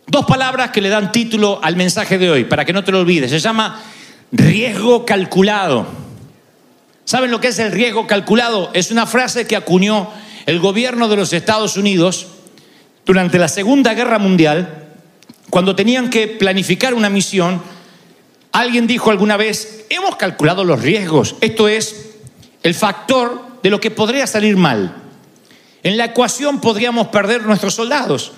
dos 0.08 0.26
palabras 0.26 0.72
que 0.72 0.82
le 0.82 0.90
dan 0.90 1.12
título 1.12 1.60
al 1.62 1.76
mensaje 1.76 2.18
de 2.18 2.32
hoy, 2.32 2.46
para 2.46 2.66
que 2.66 2.74
no 2.74 2.84
te 2.84 2.92
lo 2.92 3.02
olvides. 3.02 3.30
Se 3.30 3.38
llama 3.38 3.80
riesgo 4.32 5.06
calculado. 5.06 5.88
¿Saben 7.06 7.32
lo 7.32 7.42
que 7.42 7.48
es 7.48 7.60
el 7.60 7.72
riesgo 7.72 8.06
calculado? 8.06 8.70
Es 8.74 8.92
una 8.92 9.08
frase 9.08 9.48
que 9.48 9.56
acuñó 9.56 10.10
el 10.46 10.60
gobierno 10.60 11.08
de 11.08 11.16
los 11.16 11.34
Estados 11.34 11.78
Unidos 11.78 12.28
durante 13.06 13.40
la 13.40 13.48
Segunda 13.48 13.94
Guerra 13.94 14.20
Mundial, 14.20 14.90
cuando 15.50 15.76
tenían 15.76 16.10
que 16.10 16.28
planificar 16.28 16.94
una 16.94 17.10
misión. 17.10 17.62
Alguien 18.52 18.86
dijo 18.86 19.10
alguna 19.10 19.38
vez, 19.38 19.86
hemos 19.90 20.16
calculado 20.16 20.64
los 20.64 20.82
riesgos. 20.82 21.36
Esto 21.42 21.68
es 21.68 22.12
el 22.62 22.76
factor 22.76 23.60
de 23.64 23.70
lo 23.70 23.80
que 23.80 23.92
podría 23.92 24.28
salir 24.28 24.58
mal. 24.58 24.96
En 25.82 25.98
la 25.98 26.06
ecuación 26.06 26.62
podríamos 26.62 27.08
perder 27.08 27.44
nuestros 27.44 27.74
soldados, 27.74 28.34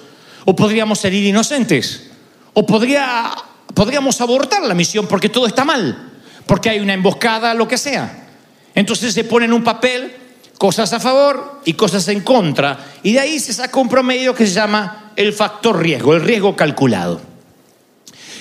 o 0.46 0.56
podríamos 0.56 1.00
salir 1.00 1.26
inocentes, 1.26 2.12
o 2.54 2.66
podría 2.66 3.34
podríamos 3.74 4.22
abortar 4.22 4.64
la 4.64 4.74
misión 4.74 5.08
porque 5.08 5.30
todo 5.30 5.48
está 5.48 5.66
mal, 5.66 6.12
porque 6.46 6.70
hay 6.70 6.80
una 6.80 6.94
emboscada, 6.94 7.54
lo 7.54 7.68
que 7.68 7.78
sea. 7.78 8.28
Entonces 8.76 9.14
se 9.14 9.24
pone 9.24 9.46
en 9.46 9.54
un 9.54 9.64
papel 9.64 10.14
cosas 10.58 10.94
a 10.94 11.00
favor 11.00 11.62
y 11.66 11.74
cosas 11.74 12.08
en 12.08 12.22
contra, 12.22 12.78
y 13.04 13.14
de 13.14 13.20
ahí 13.20 13.40
se 13.40 13.54
saca 13.54 13.80
un 13.80 13.90
promedio 13.90 14.36
que 14.36 14.46
se 14.46 14.54
llama 14.54 15.12
el 15.16 15.34
factor 15.34 15.82
riesgo, 15.82 16.14
el 16.14 16.22
riesgo 16.22 16.56
calculado. 16.56 17.22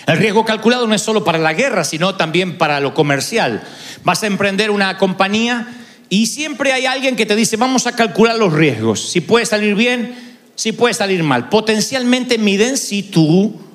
El 0.06 0.18
riesgo 0.18 0.44
calculado 0.44 0.86
no 0.86 0.94
es 0.94 1.02
solo 1.02 1.24
para 1.24 1.38
la 1.38 1.54
guerra, 1.54 1.84
sino 1.84 2.16
también 2.16 2.58
para 2.58 2.80
lo 2.80 2.94
comercial. 2.94 3.62
Vas 4.02 4.22
a 4.22 4.26
emprender 4.26 4.70
una 4.70 4.98
compañía 4.98 5.68
y 6.08 6.26
siempre 6.26 6.72
hay 6.72 6.86
alguien 6.86 7.16
que 7.16 7.26
te 7.26 7.36
dice, 7.36 7.56
vamos 7.56 7.86
a 7.86 7.94
calcular 7.94 8.36
los 8.36 8.52
riesgos, 8.52 9.10
si 9.10 9.20
puede 9.20 9.46
salir 9.46 9.74
bien, 9.74 10.14
si 10.56 10.72
puede 10.72 10.94
salir 10.94 11.22
mal. 11.22 11.48
Potencialmente 11.48 12.38
miden 12.38 12.76
si 12.76 13.02
tú 13.02 13.69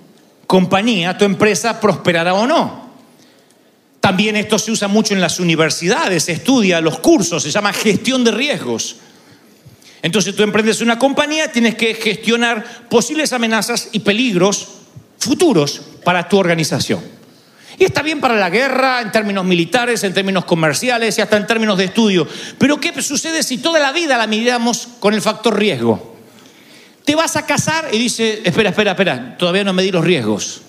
compañía, 0.47 1.17
tu 1.17 1.25
empresa 1.25 1.79
prosperará 1.79 2.33
o 2.33 2.47
no. 2.47 2.85
También 3.99 4.35
esto 4.35 4.59
se 4.59 4.71
usa 4.71 4.87
mucho 4.87 5.13
en 5.13 5.21
las 5.21 5.39
universidades, 5.39 6.25
se 6.25 6.33
estudia 6.33 6.79
los 6.79 6.99
cursos, 6.99 7.41
se 7.41 7.49
llama 7.49 7.73
gestión 7.73 8.23
de 8.23 8.31
riesgos. 8.31 8.97
Entonces 10.03 10.35
tú 10.35 10.43
emprendes 10.43 10.81
una 10.81 10.99
compañía, 10.99 11.51
tienes 11.51 11.73
que 11.73 11.95
gestionar 11.95 12.87
posibles 12.89 13.33
amenazas 13.33 13.89
y 13.91 14.01
peligros 14.01 14.67
futuros 15.17 15.81
para 16.03 16.29
tu 16.29 16.37
organización. 16.37 17.01
Y 17.77 17.83
está 17.83 18.03
bien 18.03 18.21
para 18.21 18.35
la 18.35 18.49
guerra, 18.49 19.01
en 19.01 19.11
términos 19.11 19.43
militares, 19.43 20.03
en 20.03 20.13
términos 20.13 20.45
comerciales 20.45 21.17
y 21.17 21.21
hasta 21.21 21.37
en 21.37 21.47
términos 21.47 21.77
de 21.77 21.85
estudio. 21.85 22.27
Pero 22.57 22.79
¿qué 22.79 23.01
sucede 23.01 23.43
si 23.43 23.57
toda 23.57 23.79
la 23.79 23.91
vida 23.91 24.17
la 24.17 24.27
miramos 24.27 24.87
con 24.99 25.13
el 25.13 25.21
factor 25.21 25.57
riesgo? 25.57 26.14
Te 27.05 27.13
vas 27.13 27.35
a 27.35 27.45
casar 27.45 27.89
y 27.91 27.99
dice, 27.99 28.41
espera, 28.43 28.69
espera, 28.69 28.91
espera, 28.91 29.37
todavía 29.37 29.63
no 29.63 29.73
me 29.73 29.83
di 29.83 29.91
los 29.91 30.03
riesgos. 30.03 30.61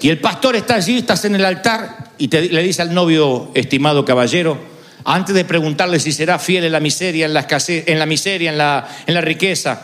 Y 0.00 0.10
el 0.10 0.18
pastor 0.18 0.56
está 0.56 0.74
allí, 0.74 0.98
estás 0.98 1.24
en 1.24 1.36
el 1.36 1.44
altar 1.44 2.10
y 2.18 2.28
te, 2.28 2.42
le 2.42 2.62
dice 2.62 2.82
al 2.82 2.92
novio, 2.92 3.50
estimado 3.54 4.04
caballero, 4.04 4.58
antes 5.04 5.34
de 5.34 5.44
preguntarle 5.44 6.00
si 6.00 6.12
será 6.12 6.38
fiel 6.38 6.64
en 6.64 6.72
la 6.72 6.80
miseria, 6.80 7.26
en 7.26 7.32
la 7.32 7.40
escasez, 7.40 7.84
en 7.86 7.98
la 8.00 8.06
miseria, 8.06 8.50
en 8.50 8.58
la, 8.58 8.88
en 9.06 9.14
la 9.14 9.20
riqueza, 9.20 9.82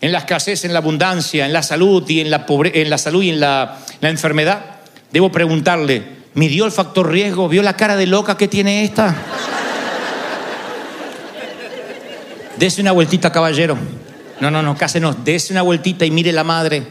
en 0.00 0.10
la 0.10 0.18
escasez, 0.18 0.64
en 0.64 0.72
la 0.72 0.80
abundancia, 0.80 1.46
en 1.46 1.52
la 1.52 1.62
salud 1.62 2.08
y 2.08 2.20
en 2.20 2.30
la 2.30 2.44
en 2.48 2.90
la 2.90 2.98
salud 2.98 3.22
y 3.22 3.30
en 3.30 3.38
la, 3.38 3.78
la 4.00 4.08
enfermedad, 4.10 4.80
debo 5.12 5.30
preguntarle, 5.30 6.02
¿midió 6.34 6.64
el 6.64 6.72
factor 6.72 7.10
riesgo? 7.10 7.48
¿Vio 7.48 7.62
la 7.62 7.76
cara 7.76 7.96
de 7.96 8.06
loca 8.06 8.36
que 8.36 8.48
tiene 8.48 8.82
esta? 8.82 9.14
Dese 12.58 12.80
una 12.80 12.92
vueltita, 12.92 13.30
caballero. 13.30 14.01
No, 14.42 14.50
no, 14.50 14.60
no, 14.60 14.76
cásenos, 14.76 15.22
dése 15.22 15.52
una 15.52 15.62
vueltita 15.62 16.04
y 16.04 16.10
mire 16.10 16.32
la 16.32 16.42
madre. 16.42 16.82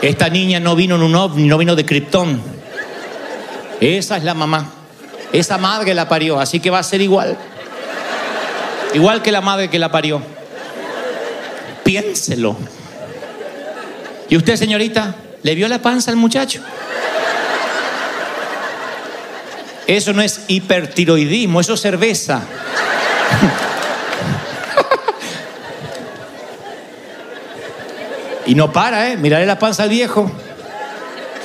Esta 0.00 0.30
niña 0.30 0.58
no 0.58 0.74
vino 0.74 0.96
en 0.96 1.02
un 1.02 1.14
ovni, 1.14 1.46
no 1.46 1.58
vino 1.58 1.76
de 1.76 1.84
Krypton. 1.84 2.40
Esa 3.78 4.16
es 4.16 4.24
la 4.24 4.32
mamá. 4.32 4.72
Esa 5.34 5.58
madre 5.58 5.92
la 5.92 6.08
parió, 6.08 6.40
así 6.40 6.60
que 6.60 6.70
va 6.70 6.78
a 6.78 6.82
ser 6.82 7.02
igual. 7.02 7.36
Igual 8.94 9.20
que 9.20 9.32
la 9.32 9.42
madre 9.42 9.68
que 9.68 9.78
la 9.78 9.92
parió. 9.92 10.22
Piénselo. 11.84 12.56
¿Y 14.30 14.38
usted, 14.38 14.56
señorita, 14.56 15.14
le 15.42 15.54
vio 15.54 15.68
la 15.68 15.82
panza 15.82 16.10
al 16.10 16.16
muchacho? 16.16 16.62
Eso 19.86 20.14
no 20.14 20.22
es 20.22 20.40
hipertiroidismo, 20.48 21.60
eso 21.60 21.74
es 21.74 21.82
cerveza. 21.82 22.46
Y 28.48 28.54
no 28.54 28.72
para, 28.72 29.12
¿eh? 29.12 29.16
Miraré 29.16 29.46
la 29.46 29.58
panza 29.58 29.84
al 29.84 29.90
viejo. 29.90 30.30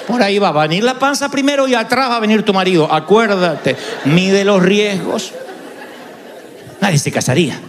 Por 0.07 0.23
ahí 0.23 0.39
va, 0.39 0.49
a 0.49 0.67
venir 0.67 0.83
la 0.83 0.97
panza 0.97 1.29
primero 1.29 1.67
y 1.67 1.75
atrás 1.75 2.09
va 2.09 2.15
a 2.15 2.19
venir 2.19 2.43
tu 2.43 2.53
marido. 2.53 2.91
Acuérdate, 2.91 3.75
mide 4.05 4.43
los 4.43 4.63
riesgos. 4.63 5.31
Nadie 6.81 6.97
se 6.97 7.11
casaría. 7.11 7.59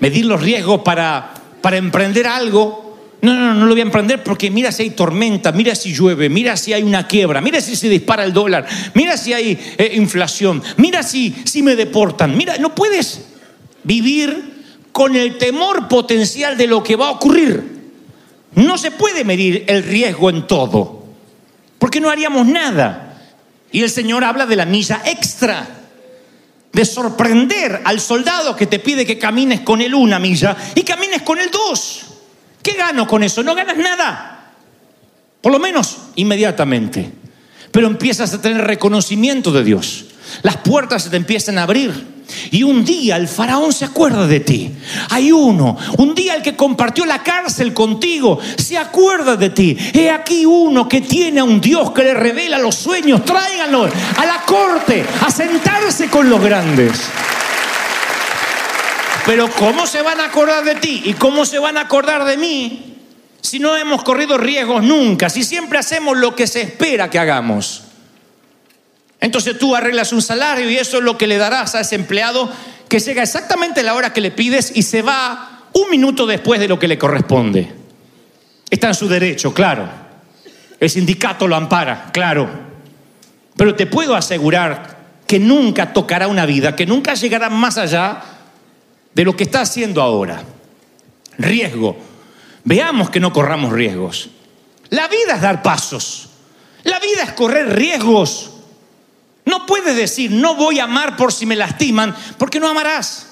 Medir 0.00 0.26
los 0.26 0.42
riesgos 0.42 0.82
para, 0.82 1.34
para 1.62 1.76
emprender 1.76 2.26
algo 2.26 2.90
no, 3.22 3.34
no, 3.34 3.54
no 3.54 3.66
lo 3.66 3.72
voy 3.72 3.80
a 3.80 3.84
emprender 3.84 4.22
porque 4.22 4.50
mira 4.50 4.72
si 4.72 4.84
hay 4.84 4.90
tormenta, 4.90 5.52
mira 5.52 5.74
si 5.74 5.92
llueve, 5.92 6.28
mira 6.28 6.56
si 6.56 6.72
hay 6.72 6.82
una 6.82 7.06
quiebra, 7.06 7.40
mira 7.40 7.60
si 7.60 7.76
se 7.76 7.88
dispara 7.88 8.24
el 8.24 8.32
dólar, 8.32 8.66
mira 8.94 9.16
si 9.18 9.34
hay 9.34 9.58
eh, 9.76 9.92
inflación, 9.96 10.62
mira 10.78 11.02
si, 11.02 11.34
si 11.44 11.62
me 11.62 11.76
deportan. 11.76 12.36
Mira, 12.36 12.56
no 12.56 12.74
puedes 12.74 13.26
vivir 13.84 14.49
con 14.92 15.16
el 15.16 15.38
temor 15.38 15.88
potencial 15.88 16.56
de 16.56 16.66
lo 16.66 16.82
que 16.82 16.96
va 16.96 17.08
a 17.08 17.12
ocurrir. 17.12 17.80
No 18.54 18.76
se 18.76 18.90
puede 18.90 19.24
medir 19.24 19.64
el 19.68 19.84
riesgo 19.84 20.30
en 20.30 20.46
todo, 20.46 21.04
porque 21.78 22.00
no 22.00 22.10
haríamos 22.10 22.46
nada. 22.46 23.18
Y 23.72 23.82
el 23.82 23.90
Señor 23.90 24.24
habla 24.24 24.46
de 24.46 24.56
la 24.56 24.66
misa 24.66 25.02
extra. 25.04 25.76
de 26.72 26.84
sorprender 26.84 27.82
al 27.84 28.00
soldado 28.00 28.54
que 28.54 28.66
te 28.66 28.78
pide 28.78 29.04
que 29.04 29.18
camines 29.18 29.60
con 29.60 29.80
él 29.80 29.92
una 29.92 30.20
milla 30.20 30.56
y 30.74 30.82
camines 30.82 31.22
con 31.22 31.40
él 31.40 31.50
dos. 31.50 32.02
¿Qué 32.62 32.74
gano 32.74 33.06
con 33.08 33.22
eso? 33.22 33.42
No 33.42 33.54
ganas 33.54 33.76
nada. 33.76 34.52
Por 35.40 35.52
lo 35.52 35.58
menos 35.58 35.96
inmediatamente. 36.16 37.10
Pero 37.72 37.86
empiezas 37.86 38.34
a 38.34 38.42
tener 38.42 38.64
reconocimiento 38.66 39.52
de 39.52 39.64
Dios. 39.64 40.06
Las 40.42 40.58
puertas 40.58 41.04
se 41.04 41.10
te 41.10 41.16
empiezan 41.16 41.58
a 41.58 41.64
abrir. 41.64 42.06
Y 42.50 42.62
un 42.62 42.84
día 42.84 43.16
el 43.16 43.28
faraón 43.28 43.72
se 43.72 43.84
acuerda 43.84 44.26
de 44.26 44.40
ti. 44.40 44.70
Hay 45.10 45.32
uno, 45.32 45.76
un 45.98 46.14
día 46.14 46.34
el 46.34 46.42
que 46.42 46.56
compartió 46.56 47.06
la 47.06 47.22
cárcel 47.22 47.72
contigo, 47.74 48.38
se 48.56 48.76
acuerda 48.78 49.36
de 49.36 49.50
ti. 49.50 49.76
He 49.92 50.10
aquí 50.10 50.46
uno 50.46 50.88
que 50.88 51.00
tiene 51.00 51.40
a 51.40 51.44
un 51.44 51.60
Dios 51.60 51.92
que 51.92 52.02
le 52.02 52.14
revela 52.14 52.58
los 52.58 52.74
sueños. 52.74 53.24
Tráiganlo 53.24 53.84
a 53.84 54.26
la 54.26 54.42
corte, 54.46 55.04
a 55.26 55.30
sentarse 55.30 56.08
con 56.08 56.28
los 56.28 56.40
grandes. 56.40 57.00
Pero 59.26 59.50
¿cómo 59.50 59.86
se 59.86 60.02
van 60.02 60.20
a 60.20 60.26
acordar 60.26 60.64
de 60.64 60.76
ti 60.76 61.02
y 61.04 61.14
cómo 61.14 61.44
se 61.44 61.58
van 61.58 61.76
a 61.76 61.82
acordar 61.82 62.24
de 62.24 62.36
mí 62.36 62.96
si 63.40 63.58
no 63.58 63.76
hemos 63.76 64.02
corrido 64.02 64.38
riesgos 64.38 64.82
nunca, 64.82 65.30
si 65.30 65.44
siempre 65.44 65.78
hacemos 65.78 66.16
lo 66.16 66.34
que 66.34 66.46
se 66.46 66.62
espera 66.62 67.10
que 67.10 67.18
hagamos? 67.18 67.82
Entonces 69.20 69.58
tú 69.58 69.76
arreglas 69.76 70.12
un 70.12 70.22
salario 70.22 70.70
y 70.70 70.76
eso 70.76 70.98
es 70.98 71.04
lo 71.04 71.18
que 71.18 71.26
le 71.26 71.36
darás 71.36 71.74
a 71.74 71.80
ese 71.80 71.94
empleado 71.94 72.50
que 72.88 72.98
llega 72.98 73.22
exactamente 73.22 73.80
a 73.80 73.82
la 73.84 73.94
hora 73.94 74.12
que 74.12 74.20
le 74.20 74.30
pides 74.30 74.72
y 74.74 74.82
se 74.82 75.02
va 75.02 75.68
un 75.72 75.90
minuto 75.90 76.26
después 76.26 76.58
de 76.58 76.68
lo 76.68 76.78
que 76.78 76.88
le 76.88 76.98
corresponde. 76.98 77.72
Está 78.68 78.88
en 78.88 78.94
su 78.94 79.08
derecho, 79.08 79.52
claro. 79.52 79.88
El 80.78 80.88
sindicato 80.88 81.46
lo 81.46 81.56
ampara, 81.56 82.10
claro. 82.12 82.48
Pero 83.56 83.74
te 83.74 83.86
puedo 83.86 84.16
asegurar 84.16 84.98
que 85.26 85.38
nunca 85.38 85.92
tocará 85.92 86.26
una 86.26 86.46
vida, 86.46 86.74
que 86.74 86.86
nunca 86.86 87.14
llegará 87.14 87.50
más 87.50 87.78
allá 87.78 88.22
de 89.14 89.24
lo 89.24 89.36
que 89.36 89.44
está 89.44 89.60
haciendo 89.60 90.00
ahora. 90.02 90.42
Riesgo. 91.38 91.96
Veamos 92.64 93.10
que 93.10 93.20
no 93.20 93.32
corramos 93.32 93.72
riesgos. 93.72 94.30
La 94.88 95.08
vida 95.08 95.34
es 95.36 95.40
dar 95.40 95.62
pasos. 95.62 96.30
La 96.84 96.98
vida 96.98 97.22
es 97.24 97.32
correr 97.32 97.74
riesgos. 97.76 98.50
No 99.44 99.66
puedes 99.66 99.96
decir, 99.96 100.30
no 100.30 100.54
voy 100.54 100.78
a 100.78 100.84
amar 100.84 101.16
por 101.16 101.32
si 101.32 101.46
me 101.46 101.56
lastiman, 101.56 102.14
porque 102.38 102.60
no 102.60 102.68
amarás. 102.68 103.26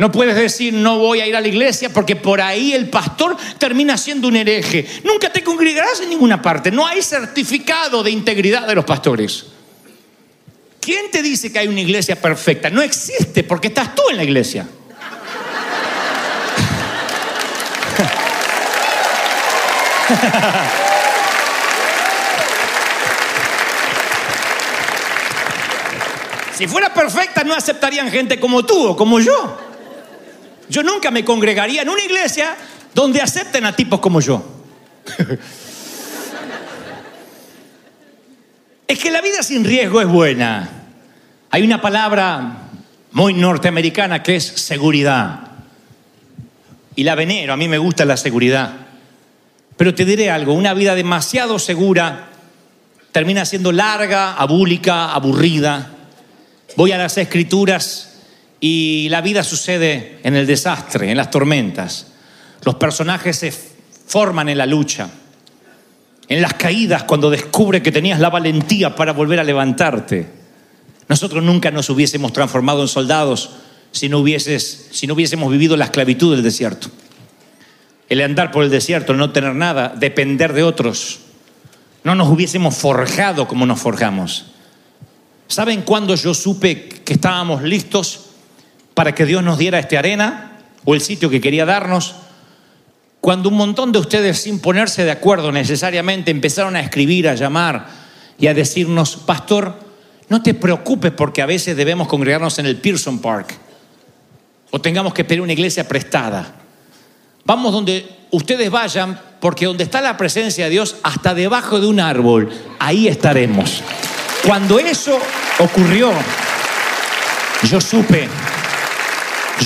No 0.00 0.10
puedes 0.10 0.34
decir, 0.34 0.72
no 0.72 0.98
voy 0.98 1.20
a 1.20 1.26
ir 1.26 1.36
a 1.36 1.42
la 1.42 1.48
iglesia, 1.48 1.90
porque 1.92 2.16
por 2.16 2.40
ahí 2.40 2.72
el 2.72 2.88
pastor 2.88 3.36
termina 3.58 3.98
siendo 3.98 4.28
un 4.28 4.36
hereje. 4.36 4.86
Nunca 5.04 5.30
te 5.30 5.44
congregarás 5.44 6.00
en 6.00 6.08
ninguna 6.08 6.40
parte. 6.40 6.70
No 6.70 6.86
hay 6.86 7.02
certificado 7.02 8.02
de 8.02 8.10
integridad 8.10 8.66
de 8.66 8.74
los 8.74 8.86
pastores. 8.86 9.44
¿Quién 10.80 11.10
te 11.10 11.22
dice 11.22 11.52
que 11.52 11.58
hay 11.58 11.68
una 11.68 11.82
iglesia 11.82 12.18
perfecta? 12.18 12.70
No 12.70 12.80
existe, 12.80 13.44
porque 13.44 13.68
estás 13.68 13.94
tú 13.94 14.02
en 14.10 14.16
la 14.16 14.24
iglesia. 14.24 14.66
Si 26.60 26.68
fuera 26.68 26.92
perfecta 26.92 27.42
no 27.42 27.54
aceptarían 27.54 28.10
gente 28.10 28.38
como 28.38 28.66
tú 28.66 28.88
o 28.88 28.94
como 28.94 29.18
yo. 29.18 29.58
Yo 30.68 30.82
nunca 30.82 31.10
me 31.10 31.24
congregaría 31.24 31.80
en 31.80 31.88
una 31.88 32.04
iglesia 32.04 32.54
donde 32.94 33.22
acepten 33.22 33.64
a 33.64 33.74
tipos 33.74 33.98
como 33.98 34.20
yo. 34.20 34.44
es 38.86 38.98
que 38.98 39.10
la 39.10 39.22
vida 39.22 39.42
sin 39.42 39.64
riesgo 39.64 40.02
es 40.02 40.06
buena. 40.06 40.68
Hay 41.50 41.62
una 41.62 41.80
palabra 41.80 42.68
muy 43.12 43.32
norteamericana 43.32 44.22
que 44.22 44.36
es 44.36 44.44
seguridad. 44.44 45.40
Y 46.94 47.04
la 47.04 47.14
venero, 47.14 47.54
a 47.54 47.56
mí 47.56 47.68
me 47.68 47.78
gusta 47.78 48.04
la 48.04 48.18
seguridad. 48.18 48.74
Pero 49.78 49.94
te 49.94 50.04
diré 50.04 50.30
algo, 50.30 50.52
una 50.52 50.74
vida 50.74 50.94
demasiado 50.94 51.58
segura 51.58 52.28
termina 53.12 53.46
siendo 53.46 53.72
larga, 53.72 54.34
abúlica, 54.34 55.14
aburrida. 55.14 55.92
Voy 56.76 56.92
a 56.92 56.98
las 56.98 57.18
escrituras 57.18 58.10
y 58.60 59.08
la 59.10 59.20
vida 59.20 59.42
sucede 59.42 60.18
en 60.22 60.36
el 60.36 60.46
desastre, 60.46 61.10
en 61.10 61.16
las 61.16 61.30
tormentas. 61.30 62.08
Los 62.64 62.76
personajes 62.76 63.36
se 63.36 63.52
forman 64.06 64.48
en 64.48 64.58
la 64.58 64.66
lucha, 64.66 65.08
en 66.28 66.42
las 66.42 66.54
caídas 66.54 67.04
cuando 67.04 67.30
descubre 67.30 67.82
que 67.82 67.92
tenías 67.92 68.20
la 68.20 68.30
valentía 68.30 68.94
para 68.94 69.12
volver 69.12 69.40
a 69.40 69.44
levantarte. 69.44 70.28
Nosotros 71.08 71.42
nunca 71.42 71.70
nos 71.70 71.90
hubiésemos 71.90 72.32
transformado 72.32 72.82
en 72.82 72.88
soldados 72.88 73.50
si 73.92 74.08
no, 74.08 74.18
hubieses, 74.18 74.88
si 74.92 75.06
no 75.06 75.14
hubiésemos 75.14 75.50
vivido 75.50 75.76
la 75.76 75.86
esclavitud 75.86 76.34
del 76.34 76.44
desierto. 76.44 76.88
El 78.08 78.20
andar 78.20 78.50
por 78.50 78.64
el 78.64 78.70
desierto, 78.70 79.12
el 79.12 79.18
no 79.18 79.32
tener 79.32 79.54
nada, 79.54 79.94
depender 79.96 80.52
de 80.52 80.62
otros. 80.62 81.20
No 82.04 82.14
nos 82.14 82.28
hubiésemos 82.28 82.76
forjado 82.76 83.48
como 83.48 83.66
nos 83.66 83.80
forjamos. 83.80 84.46
¿Saben 85.50 85.82
cuándo 85.82 86.14
yo 86.14 86.32
supe 86.32 86.88
que 86.88 87.14
estábamos 87.14 87.64
listos 87.64 88.26
para 88.94 89.16
que 89.16 89.26
Dios 89.26 89.42
nos 89.42 89.58
diera 89.58 89.80
esta 89.80 89.98
arena 89.98 90.58
o 90.84 90.94
el 90.94 91.00
sitio 91.00 91.28
que 91.28 91.40
quería 91.40 91.66
darnos? 91.66 92.14
Cuando 93.20 93.48
un 93.48 93.56
montón 93.56 93.90
de 93.90 93.98
ustedes, 93.98 94.40
sin 94.40 94.60
ponerse 94.60 95.02
de 95.02 95.10
acuerdo 95.10 95.50
necesariamente, 95.50 96.30
empezaron 96.30 96.76
a 96.76 96.80
escribir, 96.80 97.28
a 97.28 97.34
llamar 97.34 97.88
y 98.38 98.46
a 98.46 98.54
decirnos, 98.54 99.16
pastor, 99.16 99.74
no 100.28 100.40
te 100.40 100.54
preocupes 100.54 101.10
porque 101.10 101.42
a 101.42 101.46
veces 101.46 101.76
debemos 101.76 102.06
congregarnos 102.06 102.60
en 102.60 102.66
el 102.66 102.76
Pearson 102.76 103.18
Park 103.18 103.58
o 104.70 104.80
tengamos 104.80 105.12
que 105.12 105.24
pedir 105.24 105.40
una 105.40 105.52
iglesia 105.52 105.88
prestada. 105.88 106.54
Vamos 107.44 107.72
donde 107.72 108.08
ustedes 108.30 108.70
vayan 108.70 109.20
porque 109.40 109.66
donde 109.66 109.82
está 109.82 110.00
la 110.00 110.16
presencia 110.16 110.66
de 110.66 110.70
Dios, 110.70 110.94
hasta 111.02 111.34
debajo 111.34 111.80
de 111.80 111.88
un 111.88 111.98
árbol, 111.98 112.50
ahí 112.78 113.08
estaremos. 113.08 113.82
Cuando 114.46 114.78
eso 114.78 115.18
ocurrió, 115.58 116.12
yo 117.70 117.80
supe, 117.80 118.26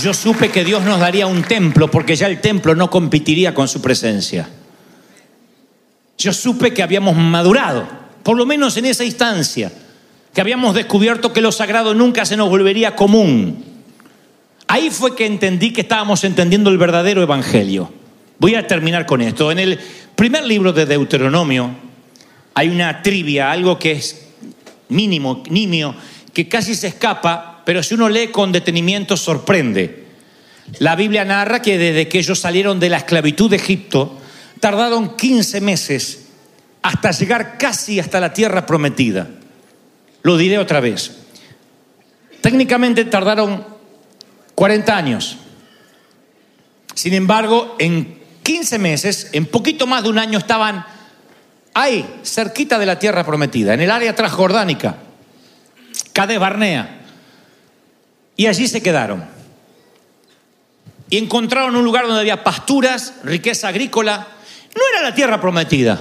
yo 0.02 0.12
supe 0.12 0.50
que 0.50 0.64
Dios 0.64 0.82
nos 0.82 0.98
daría 0.98 1.28
un 1.28 1.42
templo 1.42 1.88
porque 1.88 2.16
ya 2.16 2.26
el 2.26 2.40
templo 2.40 2.74
no 2.74 2.90
competiría 2.90 3.54
con 3.54 3.68
su 3.68 3.80
presencia. 3.80 4.48
Yo 6.18 6.32
supe 6.32 6.74
que 6.74 6.82
habíamos 6.82 7.16
madurado, 7.16 7.86
por 8.24 8.36
lo 8.36 8.46
menos 8.46 8.76
en 8.76 8.86
esa 8.86 9.04
instancia, 9.04 9.70
que 10.32 10.40
habíamos 10.40 10.74
descubierto 10.74 11.32
que 11.32 11.40
lo 11.40 11.52
sagrado 11.52 11.94
nunca 11.94 12.24
se 12.24 12.36
nos 12.36 12.48
volvería 12.48 12.96
común. 12.96 13.64
Ahí 14.66 14.90
fue 14.90 15.14
que 15.14 15.26
entendí 15.26 15.72
que 15.72 15.82
estábamos 15.82 16.24
entendiendo 16.24 16.70
el 16.70 16.78
verdadero 16.78 17.22
evangelio. 17.22 17.92
Voy 18.40 18.56
a 18.56 18.66
terminar 18.66 19.06
con 19.06 19.22
esto. 19.22 19.52
En 19.52 19.60
el 19.60 19.78
primer 20.16 20.44
libro 20.44 20.72
de 20.72 20.86
Deuteronomio 20.86 21.70
hay 22.54 22.68
una 22.68 23.02
trivia, 23.02 23.52
algo 23.52 23.78
que 23.78 23.92
es 23.92 24.23
mínimo, 24.88 25.42
nimio, 25.48 25.94
que 26.32 26.48
casi 26.48 26.74
se 26.74 26.88
escapa, 26.88 27.62
pero 27.64 27.82
si 27.82 27.94
uno 27.94 28.08
lee 28.08 28.28
con 28.28 28.52
detenimiento 28.52 29.16
sorprende. 29.16 30.04
La 30.78 30.96
Biblia 30.96 31.24
narra 31.24 31.62
que 31.62 31.78
desde 31.78 32.08
que 32.08 32.18
ellos 32.18 32.38
salieron 32.38 32.80
de 32.80 32.88
la 32.88 32.98
esclavitud 32.98 33.50
de 33.50 33.56
Egipto, 33.56 34.18
tardaron 34.60 35.16
15 35.16 35.60
meses 35.60 36.26
hasta 36.82 37.10
llegar 37.12 37.58
casi 37.58 38.00
hasta 38.00 38.20
la 38.20 38.32
tierra 38.32 38.66
prometida. 38.66 39.28
Lo 40.22 40.36
diré 40.36 40.58
otra 40.58 40.80
vez. 40.80 41.18
Técnicamente 42.40 43.04
tardaron 43.04 43.66
40 44.54 44.96
años. 44.96 45.38
Sin 46.94 47.14
embargo, 47.14 47.76
en 47.78 48.18
15 48.42 48.78
meses, 48.78 49.30
en 49.32 49.46
poquito 49.46 49.86
más 49.86 50.02
de 50.02 50.10
un 50.10 50.18
año, 50.18 50.38
estaban 50.38 50.84
ahí, 51.74 52.20
cerquita 52.22 52.78
de 52.78 52.86
la 52.86 52.98
tierra 52.98 53.24
prometida, 53.24 53.74
en 53.74 53.80
el 53.80 53.90
área 53.90 54.14
transjordánica, 54.14 54.96
Cades 56.12 56.38
Barnea. 56.38 57.00
Y 58.36 58.46
allí 58.46 58.66
se 58.66 58.82
quedaron. 58.82 59.24
Y 61.10 61.18
encontraron 61.18 61.76
un 61.76 61.84
lugar 61.84 62.06
donde 62.06 62.20
había 62.20 62.42
pasturas, 62.42 63.14
riqueza 63.22 63.68
agrícola. 63.68 64.26
No 64.74 64.82
era 64.92 65.08
la 65.08 65.14
tierra 65.14 65.40
prometida, 65.40 66.00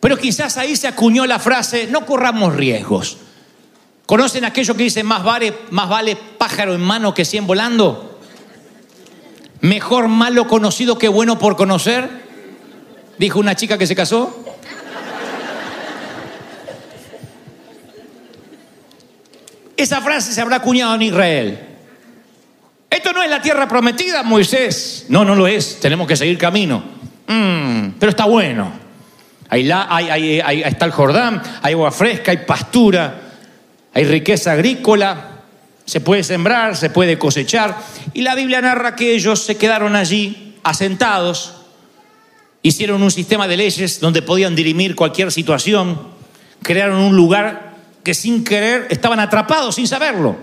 pero 0.00 0.16
quizás 0.16 0.56
ahí 0.58 0.76
se 0.76 0.88
acuñó 0.88 1.24
la 1.24 1.38
frase, 1.38 1.86
no 1.86 2.04
corramos 2.04 2.54
riesgos. 2.54 3.18
¿Conocen 4.04 4.44
aquello 4.44 4.74
que 4.74 4.84
dice, 4.84 5.02
más 5.02 5.22
vale, 5.22 5.54
más 5.70 5.88
vale 5.88 6.16
pájaro 6.16 6.74
en 6.74 6.80
mano 6.80 7.14
que 7.14 7.24
cien 7.24 7.46
volando? 7.46 8.18
Mejor 9.60 10.08
malo 10.08 10.46
conocido 10.46 10.98
que 10.98 11.08
bueno 11.08 11.38
por 11.38 11.56
conocer, 11.56 12.08
dijo 13.18 13.38
una 13.38 13.54
chica 13.54 13.76
que 13.76 13.86
se 13.86 13.96
casó. 13.96 14.47
Esa 19.78 20.00
frase 20.00 20.32
se 20.32 20.40
habrá 20.40 20.56
acuñado 20.56 20.96
en 20.96 21.02
Israel. 21.02 21.58
Esto 22.90 23.12
no 23.12 23.22
es 23.22 23.30
la 23.30 23.40
tierra 23.40 23.68
prometida, 23.68 24.24
Moisés. 24.24 25.06
No, 25.08 25.24
no 25.24 25.36
lo 25.36 25.46
es. 25.46 25.78
Tenemos 25.78 26.08
que 26.08 26.16
seguir 26.16 26.36
camino. 26.36 26.82
Mm, 27.28 27.90
pero 27.96 28.10
está 28.10 28.24
bueno. 28.24 28.72
Ahí, 29.48 29.70
hay, 29.70 30.62
está 30.62 30.84
el 30.84 30.90
Jordán, 30.90 31.40
hay 31.62 31.74
agua 31.74 31.92
fresca, 31.92 32.32
hay 32.32 32.38
pastura, 32.38 33.20
hay 33.94 34.04
riqueza 34.04 34.50
agrícola. 34.50 35.42
Se 35.84 36.00
puede 36.00 36.24
sembrar, 36.24 36.76
se 36.76 36.90
puede 36.90 37.16
cosechar. 37.16 37.78
Y 38.14 38.22
la 38.22 38.34
Biblia 38.34 38.60
narra 38.60 38.96
que 38.96 39.14
ellos 39.14 39.44
se 39.44 39.56
quedaron 39.56 39.94
allí 39.94 40.56
asentados, 40.64 41.54
hicieron 42.62 43.00
un 43.00 43.12
sistema 43.12 43.46
de 43.46 43.56
leyes 43.56 44.00
donde 44.00 44.22
podían 44.22 44.56
dirimir 44.56 44.96
cualquier 44.96 45.30
situación, 45.30 46.00
crearon 46.64 46.98
un 46.98 47.14
lugar 47.14 47.67
que 48.08 48.14
sin 48.14 48.42
querer 48.42 48.86
estaban 48.88 49.20
atrapados, 49.20 49.74
sin 49.74 49.86
saberlo. 49.86 50.34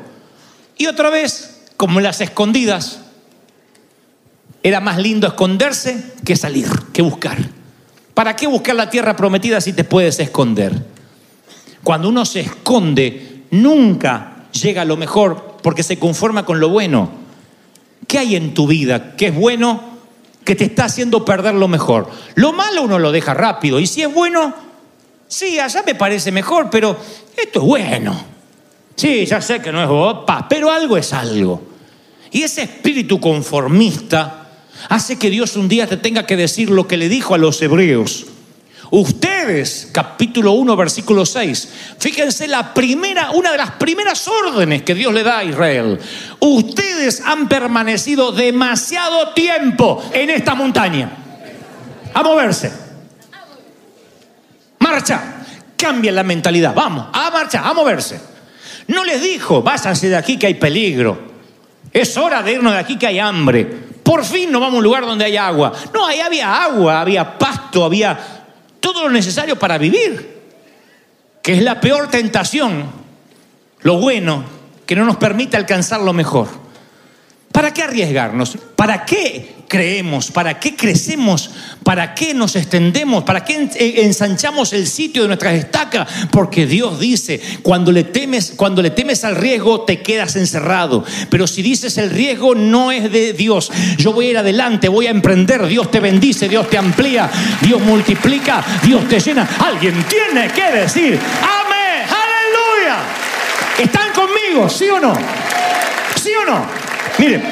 Y 0.77 0.85
otra 0.85 1.09
vez, 1.09 1.63
como 1.77 1.97
en 1.97 2.03
las 2.03 2.21
escondidas, 2.21 2.99
era 4.61 4.79
más 4.79 4.99
lindo 4.99 5.25
esconderse 5.25 6.13
que 6.23 6.35
salir, 6.35 6.67
que 6.93 7.01
buscar. 7.01 7.39
¿Para 8.13 8.35
qué 8.35 8.45
buscar 8.45 8.75
la 8.75 8.91
tierra 8.91 9.15
prometida 9.15 9.59
si 9.61 9.73
te 9.73 9.83
puedes 9.83 10.19
esconder? 10.19 10.79
Cuando 11.83 12.07
uno 12.09 12.23
se 12.23 12.41
esconde, 12.41 13.45
nunca 13.49 14.45
llega 14.51 14.83
a 14.83 14.85
lo 14.85 14.95
mejor 14.95 15.57
porque 15.63 15.81
se 15.81 15.97
conforma 15.97 16.45
con 16.45 16.59
lo 16.59 16.69
bueno. 16.69 17.09
¿Qué 18.07 18.19
hay 18.19 18.35
en 18.35 18.53
tu 18.53 18.67
vida 18.67 19.15
que 19.15 19.29
es 19.29 19.35
bueno 19.35 19.81
que 20.43 20.53
te 20.53 20.65
está 20.65 20.85
haciendo 20.85 21.25
perder 21.25 21.55
lo 21.55 21.67
mejor? 21.67 22.11
Lo 22.35 22.53
malo 22.53 22.83
uno 22.83 22.99
lo 22.99 23.11
deja 23.11 23.33
rápido 23.33 23.79
y 23.79 23.87
si 23.87 24.03
es 24.03 24.13
bueno, 24.13 24.53
sí, 25.27 25.57
allá 25.57 25.81
me 25.83 25.95
parece 25.95 26.31
mejor, 26.31 26.69
pero 26.69 26.95
esto 27.37 27.59
es 27.59 27.65
bueno. 27.65 28.35
Sí, 28.95 29.25
ya 29.25 29.41
sé 29.41 29.61
que 29.61 29.71
no 29.71 29.83
es 29.83 29.89
opa, 29.89 30.47
pero 30.47 30.71
algo 30.71 30.97
es 30.97 31.11
algo. 31.13 31.61
Y 32.31 32.43
ese 32.43 32.63
espíritu 32.63 33.19
conformista 33.19 34.47
hace 34.89 35.17
que 35.17 35.29
Dios 35.29 35.55
un 35.55 35.67
día 35.67 35.87
te 35.87 35.97
tenga 35.97 36.25
que 36.25 36.37
decir 36.37 36.69
lo 36.69 36.87
que 36.87 36.97
le 36.97 37.09
dijo 37.09 37.33
a 37.33 37.37
los 37.37 37.61
hebreos. 37.61 38.25
Ustedes, 38.91 39.89
capítulo 39.91 40.51
1, 40.53 40.75
versículo 40.75 41.25
6, 41.25 41.69
fíjense 41.97 42.47
la 42.47 42.73
primera, 42.73 43.31
una 43.31 43.51
de 43.51 43.57
las 43.57 43.71
primeras 43.71 44.27
órdenes 44.27 44.83
que 44.83 44.93
Dios 44.93 45.13
le 45.13 45.23
da 45.23 45.39
a 45.39 45.43
Israel. 45.43 45.99
Ustedes 46.39 47.21
han 47.25 47.49
permanecido 47.49 48.31
demasiado 48.31 49.33
tiempo 49.33 50.03
en 50.13 50.29
esta 50.29 50.55
montaña. 50.55 51.11
A 52.13 52.23
moverse. 52.23 52.71
Marcha. 54.79 55.34
Cambien 55.85 56.15
la 56.15 56.23
mentalidad. 56.23 56.73
Vamos, 56.73 57.09
a 57.13 57.29
marcha, 57.29 57.61
a 57.61 57.71
moverse. 57.71 58.19
No 58.87 59.03
les 59.03 59.21
dijo, 59.21 59.61
váyanse 59.61 60.09
de 60.09 60.15
aquí 60.15 60.35
que 60.35 60.47
hay 60.47 60.55
peligro. 60.55 61.15
Es 61.93 62.17
hora 62.17 62.41
de 62.41 62.53
irnos 62.53 62.73
de 62.73 62.79
aquí 62.79 62.97
que 62.97 63.05
hay 63.05 63.19
hambre. 63.19 63.65
Por 64.01 64.25
fin 64.25 64.51
nos 64.51 64.61
vamos 64.61 64.73
a 64.73 64.77
un 64.79 64.83
lugar 64.83 65.05
donde 65.05 65.25
hay 65.25 65.37
agua. 65.37 65.71
No, 65.93 66.07
ahí 66.07 66.21
había 66.21 66.63
agua, 66.63 67.01
había 67.01 67.37
pasto, 67.37 67.85
había 67.85 68.17
todo 68.79 69.03
lo 69.03 69.11
necesario 69.11 69.59
para 69.59 69.77
vivir. 69.77 70.41
Que 71.43 71.53
es 71.53 71.61
la 71.61 71.79
peor 71.79 72.09
tentación, 72.09 72.85
lo 73.81 73.99
bueno, 73.99 74.43
que 74.87 74.95
no 74.95 75.05
nos 75.05 75.17
permite 75.17 75.55
alcanzar 75.55 76.01
lo 76.01 76.13
mejor. 76.13 76.47
¿Para 77.55 77.71
qué 77.71 77.83
arriesgarnos? 77.83 78.57
¿Para 78.75 79.05
qué 79.05 79.55
creemos? 79.69 80.29
¿Para 80.29 80.59
qué 80.59 80.75
crecemos? 80.75 81.51
¿Para 81.85 82.13
qué 82.13 82.33
nos 82.33 82.57
extendemos? 82.57 83.23
¿Para 83.23 83.45
qué 83.45 83.69
ensanchamos 84.03 84.73
el 84.73 84.85
sitio 84.85 85.21
de 85.21 85.29
nuestras 85.29 85.53
estacas? 85.53 86.05
Porque 86.31 86.65
Dios 86.65 86.99
dice, 86.99 87.39
cuando 87.61 87.93
le 87.93 88.03
temes, 88.03 88.55
cuando 88.57 88.81
le 88.81 88.89
temes 88.89 89.23
al 89.23 89.37
riesgo, 89.37 89.85
te 89.85 90.01
quedas 90.01 90.35
encerrado. 90.35 91.05
Pero 91.29 91.47
si 91.47 91.61
dices 91.61 91.97
el 91.97 92.09
riesgo 92.09 92.55
no 92.55 92.91
es 92.91 93.09
de 93.09 93.31
Dios, 93.31 93.71
yo 93.95 94.11
voy 94.11 94.25
a 94.25 94.29
ir 94.31 94.37
adelante, 94.37 94.89
voy 94.89 95.07
a 95.07 95.11
emprender, 95.11 95.65
Dios 95.65 95.89
te 95.89 96.01
bendice, 96.01 96.49
Dios 96.49 96.69
te 96.69 96.77
amplía, 96.77 97.31
Dios 97.61 97.79
multiplica, 97.79 98.65
Dios 98.83 99.07
te 99.07 99.21
llena. 99.21 99.47
Alguien 99.59 100.03
tiene 100.09 100.49
que 100.49 100.73
decir, 100.73 101.17
amén, 101.41 102.03
aleluya. 102.03 102.97
¿Están 103.79 104.11
conmigo? 104.11 104.67
¿Sí 104.69 104.89
o 104.89 104.99
no? 104.99 105.13
¿Sí 106.21 106.31
o 106.35 106.51
no? 106.51 106.84
Miren, 107.17 107.43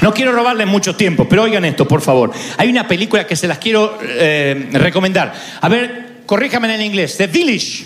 no 0.00 0.14
quiero 0.14 0.32
robarles 0.32 0.66
mucho 0.66 0.94
tiempo, 0.94 1.28
pero 1.28 1.42
oigan 1.42 1.64
esto, 1.64 1.86
por 1.86 2.00
favor. 2.00 2.32
Hay 2.56 2.68
una 2.68 2.86
película 2.86 3.26
que 3.26 3.34
se 3.34 3.48
las 3.48 3.58
quiero 3.58 3.98
eh, 4.02 4.68
recomendar. 4.72 5.34
A 5.60 5.68
ver, 5.68 6.22
corríjame 6.26 6.72
en 6.74 6.82
inglés. 6.82 7.16
The 7.16 7.26
Village. 7.26 7.84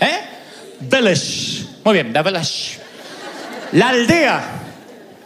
¿Eh? 0.00 0.20
Village. 0.80 1.64
Muy 1.84 1.94
bien, 1.94 2.12
The 2.12 2.22
Village. 2.22 2.78
La 3.72 3.88
aldea. 3.88 4.60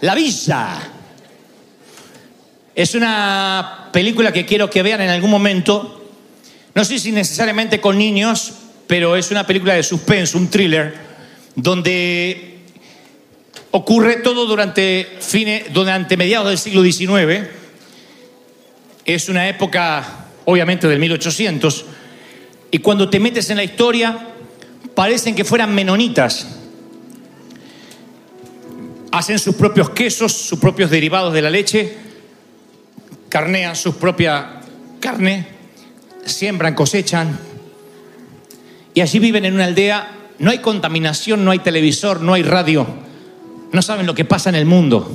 La 0.01 0.15
villa. 0.15 0.79
Es 2.75 2.95
una 2.95 3.89
película 3.93 4.33
que 4.33 4.47
quiero 4.47 4.71
que 4.71 4.83
vean 4.85 5.01
en 5.01 5.11
algún 5.11 5.31
momento. 5.31 6.09
No 6.75 6.85
sé 6.85 7.01
si 7.01 7.11
necesariamente 7.11 7.81
con 7.81 7.99
niños, 7.99 8.53
pero 8.87 9.17
es 9.17 9.33
una 9.33 9.45
película 9.45 9.75
de 9.75 9.83
suspense, 9.83 10.37
un 10.37 10.49
thriller, 10.49 10.95
donde 11.57 12.58
ocurre 13.71 14.17
todo 14.17 14.47
durante, 14.47 15.07
fine, 15.21 15.67
durante 15.73 16.17
mediados 16.17 16.49
del 16.49 16.59
siglo 16.59 16.83
XIX. 16.83 17.49
Es 19.05 19.29
una 19.29 19.49
época, 19.49 20.27
obviamente, 20.45 20.87
del 20.89 20.99
1800. 20.99 21.85
Y 22.71 22.79
cuando 22.79 23.09
te 23.09 23.21
metes 23.21 23.51
en 23.51 23.57
la 23.57 23.65
historia, 23.65 24.29
parecen 24.95 25.35
que 25.35 25.45
fueran 25.45 25.75
menonitas. 25.75 26.49
Hacen 29.11 29.39
sus 29.39 29.55
propios 29.55 29.91
quesos, 29.91 30.33
sus 30.33 30.59
propios 30.59 30.91
derivados 30.91 31.33
de 31.33 31.43
la 31.43 31.51
leche, 31.51 31.97
carnean 33.31 33.75
su 33.75 33.97
propia 33.97 34.61
carne, 35.01 35.47
siembran, 36.25 36.75
cosechan. 36.75 37.39
Y 38.93 39.01
allí 39.01 39.19
viven 39.19 39.47
en 39.47 39.55
una 39.55 39.65
aldea. 39.65 40.15
No 40.39 40.51
hay 40.51 40.59
contaminación, 40.59 41.45
no 41.45 41.51
hay 41.51 41.59
televisor, 41.61 42.21
no 42.21 42.35
hay 42.35 42.43
radio 42.43 43.08
no 43.73 43.83
saben 43.83 44.07
lo 44.07 44.15
que 44.15 44.25
pasa 44.25 44.49
en 44.49 44.55
el 44.55 44.67
mundo. 44.67 45.11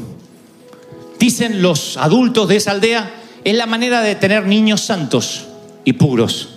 Dicen 1.19 1.61
los 1.61 1.97
adultos 1.97 2.47
de 2.49 2.57
esa 2.57 2.71
aldea, 2.71 3.11
es 3.43 3.55
la 3.55 3.65
manera 3.65 4.01
de 4.01 4.15
tener 4.15 4.45
niños 4.45 4.81
santos 4.81 5.45
y 5.83 5.93
puros. 5.93 6.49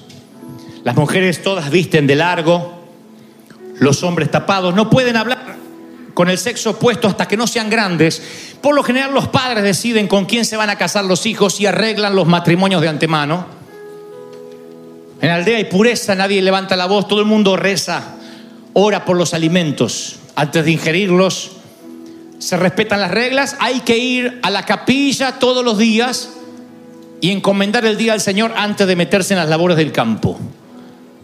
Las 0.85 0.97
mujeres 0.97 1.43
todas 1.43 1.71
visten 1.71 2.07
de 2.07 2.15
largo, 2.15 2.75
los 3.79 4.03
hombres 4.03 4.31
tapados, 4.31 4.75
no 4.75 4.89
pueden 4.89 5.17
hablar 5.17 5.57
con 6.15 6.31
el 6.31 6.39
sexo 6.39 6.71
opuesto 6.71 7.09
hasta 7.09 7.29
que 7.29 7.37
no 7.37 7.47
sean 7.47 7.69
grandes. 7.69 8.23
Por 8.61 8.75
lo 8.75 8.83
general 8.83 9.13
los 9.13 9.29
padres 9.29 9.63
deciden 9.63 10.09
con 10.09 10.27
quién 10.27 10.45
se 10.45 10.57
van 10.57 10.71
a 10.71 10.77
casar 10.77 11.05
los 11.05 11.27
hijos 11.27 11.61
y 11.61 11.67
arreglan 11.67 12.15
los 12.15 12.27
matrimonios 12.27 12.81
de 12.81 12.89
antemano. 12.89 13.47
En 15.21 15.29
la 15.29 15.37
aldea 15.37 15.57
hay 15.57 15.65
pureza, 15.65 16.15
nadie 16.15 16.41
levanta 16.43 16.77
la 16.77 16.87
voz, 16.87 17.09
todo 17.09 17.21
el 17.21 17.27
mundo 17.27 17.57
reza, 17.57 18.17
ora 18.75 19.05
por 19.05 19.17
los 19.17 19.35
alimentos 19.35 20.17
antes 20.37 20.65
de 20.65 20.71
ingerirlos 20.73 21.56
se 22.39 22.57
respetan 22.57 23.01
las 23.01 23.11
reglas, 23.11 23.57
hay 23.61 23.81
que 23.81 23.97
ir 23.97 24.41
a 24.43 24.51
la 24.51 24.65
capilla 24.65 25.39
todos 25.39 25.65
los 25.65 25.79
días 25.79 26.31
y 27.21 27.31
encomendar 27.31 27.85
el 27.87 27.97
día 27.97 28.13
al 28.13 28.21
Señor 28.21 28.53
antes 28.57 28.87
de 28.87 28.97
meterse 28.97 29.35
en 29.35 29.41
las 29.41 29.49
labores 29.49 29.77
del 29.77 29.93
campo. 29.93 30.39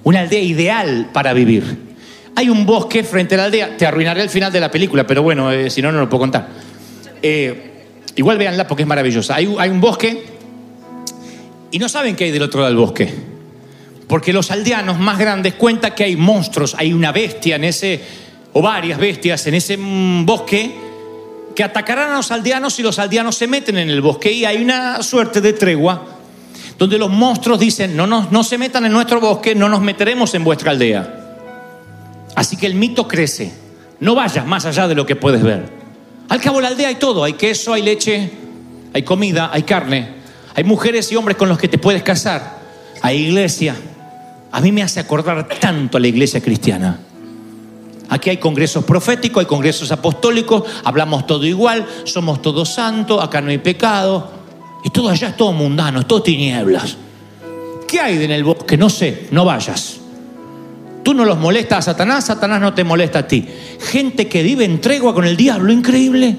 Una 0.05 0.21
aldea 0.21 0.41
ideal 0.41 1.11
para 1.13 1.33
vivir. 1.33 1.93
Hay 2.35 2.49
un 2.49 2.65
bosque 2.65 3.05
frente 3.05 3.35
a 3.35 3.39
la 3.39 3.45
aldea, 3.45 3.77
te 3.77 3.87
arruinaré 3.87 4.23
el 4.23 4.31
final 4.31 4.51
de 4.51 4.59
la 4.59 4.71
película, 4.71 5.07
pero 5.07 5.23
bueno, 5.23 5.53
eh, 5.53 5.69
si 5.71 5.83
no, 5.83 5.93
no 5.93 6.01
lo 6.01 6.09
puedo 6.09 6.21
contar. 6.21 6.49
Eh, 7.23 7.85
igual 8.17 8.39
véanla 8.39 8.67
porque 8.67 8.85
es 8.85 8.89
maravillosa. 8.89 9.37
Hay, 9.37 9.47
un 9.47 9.81
bosque 9.81 10.25
y 11.71 11.79
no 11.79 11.89
saben 11.89 12.17
qué 12.17 12.25
hay 12.25 12.31
del 12.31 12.43
otro 12.43 12.61
lado 12.61 12.71
del 12.71 12.79
bosque. 12.79 13.13
Porque 14.09 14.33
los 14.33 14.51
aldeanos 14.51 14.99
más 14.99 15.19
grandes 15.19 15.55
cuentan 15.55 15.95
que 15.95 16.05
hay 16.05 16.17
monstruos, 16.17 16.75
hay 16.79 16.93
una 16.93 17.13
bestia 17.13 17.57
en 17.57 17.65
ese, 17.65 18.01
o 18.55 18.63
varias 18.63 18.99
bestias 18.99 19.47
en 19.47 19.55
ese 19.55 19.77
mm, 19.77 20.27
bosque 20.27 20.92
que 21.55 21.65
atacarán 21.65 22.13
a 22.13 22.17
los 22.17 22.31
aldeanos 22.31 22.75
si 22.75 22.83
los 22.83 22.99
aldeanos 22.99 23.37
se 23.37 23.47
meten 23.47 23.79
en 23.79 23.91
el 23.91 24.01
bosque 24.01 24.33
y 24.33 24.45
hay 24.45 24.63
una 24.63 25.03
suerte 25.03 25.41
de 25.41 25.53
tregua 25.53 26.07
donde 26.79 26.99
los 26.99 27.11
monstruos 27.11 27.61
dicen, 27.61 27.97
no, 27.97 28.07
no, 28.07 28.27
no 28.31 28.43
se 28.43 28.59
metan 28.59 28.85
en 28.85 28.93
nuestro 28.93 29.21
bosque, 29.21 29.55
no 29.55 29.69
nos 29.69 29.81
meteremos 29.81 30.35
en 30.35 30.43
vuestra 30.43 30.73
aldea. 30.73 31.37
Así 32.35 32.57
que 32.57 32.67
el 32.67 32.75
mito 32.75 33.07
crece, 33.07 33.53
no 34.01 34.15
vayas 34.15 34.47
más 34.47 34.65
allá 34.65 34.89
de 34.89 34.95
lo 34.95 35.07
que 35.07 35.15
puedes 35.15 35.43
ver. 35.43 35.69
Al 36.29 36.41
cabo 36.41 36.61
la 36.61 36.69
aldea 36.69 36.89
hay 36.89 36.97
todo, 36.97 37.25
hay 37.25 37.35
queso, 37.35 37.73
hay 37.73 37.83
leche, 37.83 38.31
hay 38.93 39.03
comida, 39.03 39.51
hay 39.53 39.63
carne, 39.63 40.09
hay 40.55 40.65
mujeres 40.65 41.13
y 41.13 41.17
hombres 41.17 41.37
con 41.37 41.49
los 41.49 41.59
que 41.59 41.69
te 41.69 41.79
puedes 41.79 42.03
casar, 42.03 42.59
hay 43.01 43.27
iglesia. 43.27 43.77
A 44.51 44.61
mí 44.61 44.73
me 44.73 44.83
hace 44.83 44.99
acordar 44.99 45.47
tanto 45.61 45.99
a 45.99 46.01
la 46.01 46.09
iglesia 46.09 46.41
cristiana. 46.41 46.99
Aquí 48.13 48.29
hay 48.29 48.37
congresos 48.37 48.85
proféticos, 48.85 49.41
hay 49.41 49.47
congresos 49.47 49.91
apostólicos, 49.91 50.65
hablamos 50.85 51.27
todo 51.27 51.47
igual, 51.47 51.87
somos 52.05 52.43
todos 52.43 52.69
santos, 52.69 53.25
acá 53.25 53.41
no 53.41 53.49
hay 53.49 53.57
pecado. 53.57 54.31
Y 54.85 54.91
todo 54.91 55.09
allá 55.09 55.29
es 55.29 55.37
todo 55.39 55.55
mundano, 55.55 56.01
es 56.01 56.07
todo 56.07 56.23
tinieblas. 56.23 56.99
¿Qué 57.89 57.99
hay 57.99 58.23
en 58.23 58.31
el 58.31 58.45
bosque? 58.45 58.77
No 58.77 58.91
sé, 58.91 59.29
no 59.31 59.47
vayas. 59.47 59.97
Tú 61.03 61.15
no 61.15 61.25
los 61.25 61.39
molestas 61.39 61.79
a 61.79 61.93
Satanás, 61.93 62.27
Satanás 62.27 62.61
no 62.61 62.75
te 62.75 62.85
molesta 62.85 63.21
a 63.21 63.27
ti. 63.27 63.49
Gente 63.81 64.29
que 64.29 64.43
vive 64.43 64.67
en 64.67 64.83
tregua 64.83 65.15
con 65.15 65.25
el 65.25 65.35
diablo, 65.35 65.73
increíble. 65.73 66.37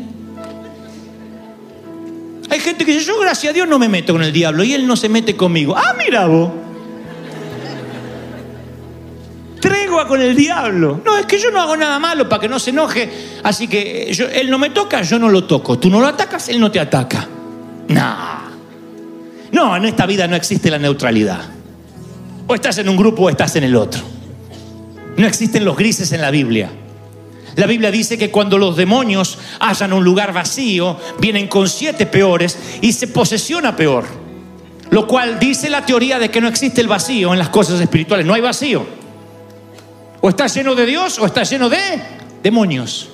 Hay 2.51 2.59
gente 2.59 2.85
que 2.85 2.93
dice, 2.93 3.05
yo 3.05 3.19
gracias 3.19 3.49
a 3.49 3.53
Dios 3.55 3.67
no 3.67 3.79
me 3.79 3.89
meto 3.89 4.13
con 4.13 4.21
el 4.21 4.31
diablo 4.31 4.63
y 4.63 4.75
él 4.75 4.85
no 4.85 4.95
se 4.95 5.09
mete 5.09 5.35
conmigo. 5.35 5.75
Ah, 5.75 5.95
mira 5.97 6.27
vos. 6.27 6.51
Con 10.07 10.21
el 10.21 10.35
diablo. 10.35 10.99
No, 11.05 11.17
es 11.17 11.25
que 11.25 11.37
yo 11.39 11.51
no 11.51 11.61
hago 11.61 11.77
nada 11.77 11.99
malo 11.99 12.27
para 12.27 12.41
que 12.41 12.49
no 12.49 12.59
se 12.59 12.71
enoje. 12.71 13.09
Así 13.43 13.67
que 13.67 14.11
yo- 14.13 14.27
él 14.27 14.49
no 14.49 14.57
me 14.57 14.69
toca, 14.71 15.01
yo 15.01 15.17
no 15.19 15.29
lo 15.29 15.43
toco. 15.45 15.77
Tú 15.79 15.89
no 15.89 15.99
lo 16.01 16.07
atacas, 16.07 16.49
él 16.49 16.59
no 16.59 16.71
te 16.71 16.79
ataca. 16.79 17.27
No. 17.87 18.15
No, 19.51 19.75
en 19.77 19.85
esta 19.85 20.05
vida 20.05 20.27
no 20.27 20.35
existe 20.35 20.69
la 20.71 20.79
neutralidad. 20.79 21.41
O 22.47 22.55
estás 22.55 22.77
en 22.79 22.89
un 22.89 22.97
grupo 22.97 23.23
o 23.23 23.29
estás 23.29 23.55
en 23.55 23.63
el 23.63 23.75
otro. 23.75 24.01
No 25.15 25.27
existen 25.27 25.63
los 25.63 25.77
grises 25.77 26.11
en 26.11 26.21
la 26.21 26.31
Biblia. 26.31 26.69
La 27.55 27.67
Biblia 27.67 27.91
dice 27.91 28.17
que 28.17 28.31
cuando 28.31 28.57
los 28.57 28.75
demonios 28.75 29.37
hallan 29.59 29.93
un 29.93 30.03
lugar 30.03 30.33
vacío, 30.33 30.97
vienen 31.19 31.47
con 31.47 31.69
siete 31.69 32.07
peores 32.07 32.57
y 32.81 32.93
se 32.93 33.07
posesiona 33.07 33.75
peor. 33.75 34.05
Lo 34.89 35.07
cual 35.07 35.39
dice 35.39 35.69
la 35.69 35.85
teoría 35.85 36.17
de 36.19 36.29
que 36.29 36.41
no 36.41 36.47
existe 36.47 36.81
el 36.81 36.87
vacío 36.87 37.31
en 37.31 37.39
las 37.39 37.49
cosas 37.49 37.79
espirituales. 37.79 38.25
No 38.25 38.33
hay 38.33 38.41
vacío. 38.41 39.02
O 40.25 40.29
está 40.29 40.47
lleno 40.47 40.73
de 40.73 40.85
Dios 40.85 41.19
o 41.19 41.25
está 41.25 41.43
lleno 41.43 41.67
de 41.67 41.77
demonios. 42.41 43.09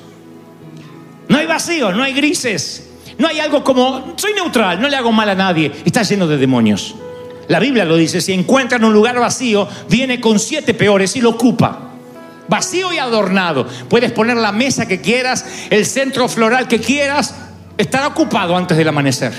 No 1.27 1.39
hay 1.39 1.47
vacío, 1.47 1.91
no 1.91 2.03
hay 2.03 2.13
grises. 2.13 2.87
No 3.17 3.27
hay 3.27 3.39
algo 3.39 3.63
como, 3.63 4.13
soy 4.15 4.33
neutral, 4.33 4.79
no 4.79 4.87
le 4.87 4.95
hago 4.95 5.11
mal 5.11 5.27
a 5.27 5.33
nadie. 5.33 5.71
Está 5.83 6.03
lleno 6.03 6.27
de 6.27 6.37
demonios. 6.37 6.93
La 7.47 7.57
Biblia 7.57 7.83
lo 7.83 7.95
dice, 7.95 8.21
si 8.21 8.31
encuentran 8.31 8.83
un 8.83 8.93
lugar 8.93 9.19
vacío, 9.19 9.67
viene 9.89 10.21
con 10.21 10.37
siete 10.37 10.75
peores 10.75 11.15
y 11.15 11.21
lo 11.21 11.31
ocupa. 11.31 11.79
Vacío 12.47 12.93
y 12.93 12.99
adornado. 12.99 13.65
Puedes 13.89 14.11
poner 14.11 14.37
la 14.37 14.51
mesa 14.51 14.87
que 14.87 15.01
quieras, 15.01 15.65
el 15.71 15.87
centro 15.87 16.29
floral 16.29 16.67
que 16.67 16.79
quieras, 16.79 17.33
estará 17.79 18.05
ocupado 18.05 18.55
antes 18.55 18.77
del 18.77 18.87
amanecer. 18.87 19.33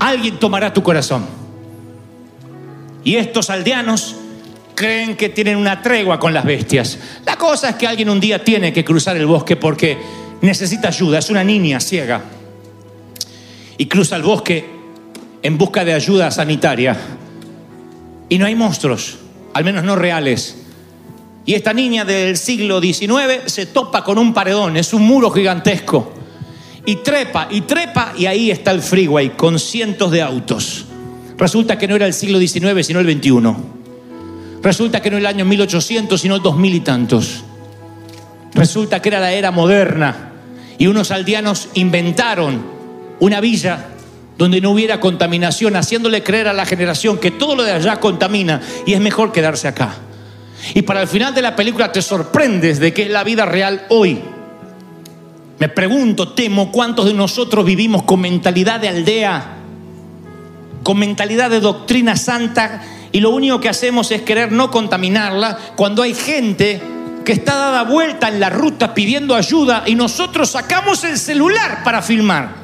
Alguien 0.00 0.40
tomará 0.40 0.72
tu 0.72 0.82
corazón. 0.82 1.24
Y 3.04 3.14
estos 3.14 3.48
aldeanos 3.48 4.16
creen 4.74 5.16
que 5.16 5.28
tienen 5.28 5.56
una 5.56 5.80
tregua 5.80 6.18
con 6.18 6.34
las 6.34 6.44
bestias. 6.44 6.98
La 7.24 7.36
cosa 7.36 7.70
es 7.70 7.76
que 7.76 7.86
alguien 7.86 8.10
un 8.10 8.20
día 8.20 8.42
tiene 8.42 8.72
que 8.72 8.84
cruzar 8.84 9.16
el 9.16 9.26
bosque 9.26 9.56
porque 9.56 9.98
necesita 10.40 10.88
ayuda. 10.88 11.18
Es 11.18 11.30
una 11.30 11.44
niña 11.44 11.80
ciega. 11.80 12.22
Y 13.76 13.86
cruza 13.86 14.16
el 14.16 14.22
bosque 14.22 14.64
en 15.42 15.58
busca 15.58 15.84
de 15.84 15.94
ayuda 15.94 16.30
sanitaria. 16.30 16.96
Y 18.28 18.38
no 18.38 18.46
hay 18.46 18.54
monstruos, 18.54 19.18
al 19.52 19.64
menos 19.64 19.84
no 19.84 19.96
reales. 19.96 20.56
Y 21.46 21.54
esta 21.54 21.72
niña 21.72 22.04
del 22.04 22.36
siglo 22.36 22.80
XIX 22.80 23.42
se 23.46 23.66
topa 23.66 24.02
con 24.02 24.16
un 24.18 24.32
paredón, 24.32 24.76
es 24.76 24.94
un 24.94 25.02
muro 25.02 25.30
gigantesco. 25.30 26.12
Y 26.86 26.96
trepa, 26.96 27.48
y 27.50 27.62
trepa, 27.62 28.12
y 28.16 28.26
ahí 28.26 28.50
está 28.50 28.70
el 28.70 28.80
freeway 28.80 29.30
con 29.30 29.58
cientos 29.58 30.10
de 30.10 30.22
autos. 30.22 30.86
Resulta 31.36 31.78
que 31.78 31.88
no 31.88 31.96
era 31.96 32.06
el 32.06 32.14
siglo 32.14 32.38
XIX, 32.38 32.86
sino 32.86 33.00
el 33.00 33.12
XXI. 33.12 33.73
Resulta 34.64 35.02
que 35.02 35.10
no 35.10 35.18
el 35.18 35.26
año 35.26 35.44
1800, 35.44 36.18
sino 36.18 36.36
el 36.36 36.42
2000 36.42 36.74
y 36.74 36.80
tantos. 36.80 37.44
Resulta 38.54 39.02
que 39.02 39.10
era 39.10 39.20
la 39.20 39.30
era 39.30 39.50
moderna. 39.50 40.32
Y 40.78 40.86
unos 40.86 41.10
aldeanos 41.10 41.68
inventaron 41.74 42.64
una 43.20 43.42
villa 43.42 43.88
donde 44.38 44.62
no 44.62 44.70
hubiera 44.70 45.00
contaminación, 45.00 45.76
haciéndole 45.76 46.22
creer 46.22 46.48
a 46.48 46.54
la 46.54 46.64
generación 46.64 47.18
que 47.18 47.30
todo 47.30 47.54
lo 47.54 47.62
de 47.62 47.72
allá 47.72 48.00
contamina 48.00 48.62
y 48.86 48.94
es 48.94 49.00
mejor 49.02 49.32
quedarse 49.32 49.68
acá. 49.68 49.96
Y 50.72 50.80
para 50.80 51.02
el 51.02 51.08
final 51.08 51.34
de 51.34 51.42
la 51.42 51.54
película 51.54 51.92
te 51.92 52.00
sorprendes 52.00 52.80
de 52.80 52.94
que 52.94 53.02
es 53.02 53.10
la 53.10 53.22
vida 53.22 53.44
real 53.44 53.84
hoy. 53.90 54.18
Me 55.58 55.68
pregunto, 55.68 56.32
temo, 56.32 56.72
¿cuántos 56.72 57.04
de 57.04 57.12
nosotros 57.12 57.66
vivimos 57.66 58.04
con 58.04 58.22
mentalidad 58.22 58.80
de 58.80 58.88
aldea? 58.88 59.56
Con 60.82 60.98
mentalidad 60.98 61.50
de 61.50 61.60
doctrina 61.60 62.16
santa 62.16 62.93
y 63.14 63.20
lo 63.20 63.30
único 63.30 63.60
que 63.60 63.68
hacemos 63.68 64.10
es 64.10 64.22
querer 64.22 64.50
no 64.50 64.72
contaminarla 64.72 65.56
cuando 65.76 66.02
hay 66.02 66.14
gente 66.14 66.82
que 67.24 67.30
está 67.30 67.54
dada 67.54 67.84
vuelta 67.84 68.26
en 68.26 68.40
la 68.40 68.50
ruta 68.50 68.92
pidiendo 68.92 69.36
ayuda 69.36 69.84
y 69.86 69.94
nosotros 69.94 70.50
sacamos 70.50 71.04
el 71.04 71.16
celular 71.16 71.84
para 71.84 72.02
filmar. 72.02 72.56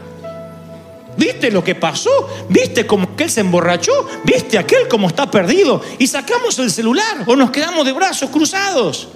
¿Viste 1.16 1.52
lo 1.52 1.62
que 1.62 1.76
pasó? 1.76 2.10
¿Viste 2.48 2.84
cómo 2.84 3.10
aquel 3.14 3.30
se 3.30 3.42
emborrachó? 3.42 3.92
¿Viste 4.24 4.58
aquel 4.58 4.88
cómo 4.88 5.06
está 5.06 5.30
perdido? 5.30 5.80
Y 6.00 6.08
sacamos 6.08 6.58
el 6.58 6.72
celular 6.72 7.22
o 7.26 7.36
nos 7.36 7.52
quedamos 7.52 7.86
de 7.86 7.92
brazos 7.92 8.28
cruzados. 8.30 9.06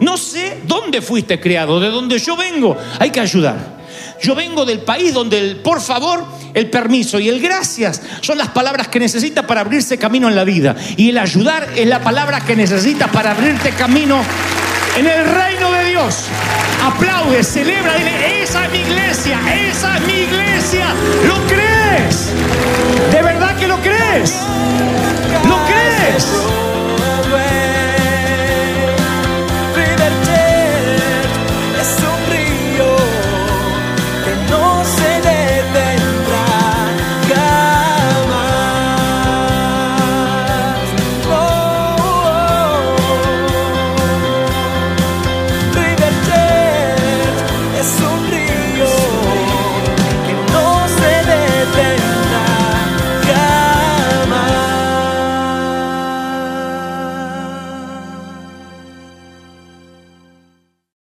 No 0.00 0.16
sé 0.16 0.60
dónde 0.68 1.02
fuiste 1.02 1.40
criado, 1.40 1.80
de 1.80 1.88
dónde 1.88 2.16
yo 2.20 2.36
vengo. 2.36 2.76
Hay 3.00 3.10
que 3.10 3.18
ayudar. 3.18 3.79
Yo 4.22 4.34
vengo 4.34 4.64
del 4.64 4.80
país 4.80 5.14
donde 5.14 5.38
el 5.38 5.56
por 5.56 5.80
favor, 5.80 6.24
el 6.52 6.68
permiso 6.68 7.18
y 7.18 7.28
el 7.28 7.40
gracias 7.40 8.02
son 8.20 8.38
las 8.38 8.48
palabras 8.48 8.88
que 8.88 9.00
necesita 9.00 9.46
para 9.46 9.62
abrirse 9.62 9.98
camino 9.98 10.28
en 10.28 10.36
la 10.36 10.44
vida. 10.44 10.76
Y 10.96 11.10
el 11.10 11.18
ayudar 11.18 11.68
es 11.76 11.86
la 11.86 12.00
palabra 12.00 12.40
que 12.40 12.56
necesita 12.56 13.06
para 13.08 13.32
abrirte 13.32 13.70
camino 13.70 14.22
en 14.98 15.06
el 15.06 15.24
reino 15.24 15.70
de 15.72 15.84
Dios. 15.90 16.24
Aplaude, 16.84 17.42
celebra, 17.44 17.94
dile, 17.94 18.42
esa 18.42 18.64
es 18.66 18.72
mi 18.72 18.78
iglesia, 18.78 19.38
esa 19.70 19.96
es 19.96 20.06
mi 20.06 20.12
iglesia. 20.12 20.86
¿Lo 21.26 21.36
crees? 21.46 22.30
¿De 23.12 23.22
verdad 23.22 23.56
que 23.56 23.68
lo 23.68 23.76
crees? 23.78 24.34
¿Lo 25.46 25.56
crees? 25.66 26.26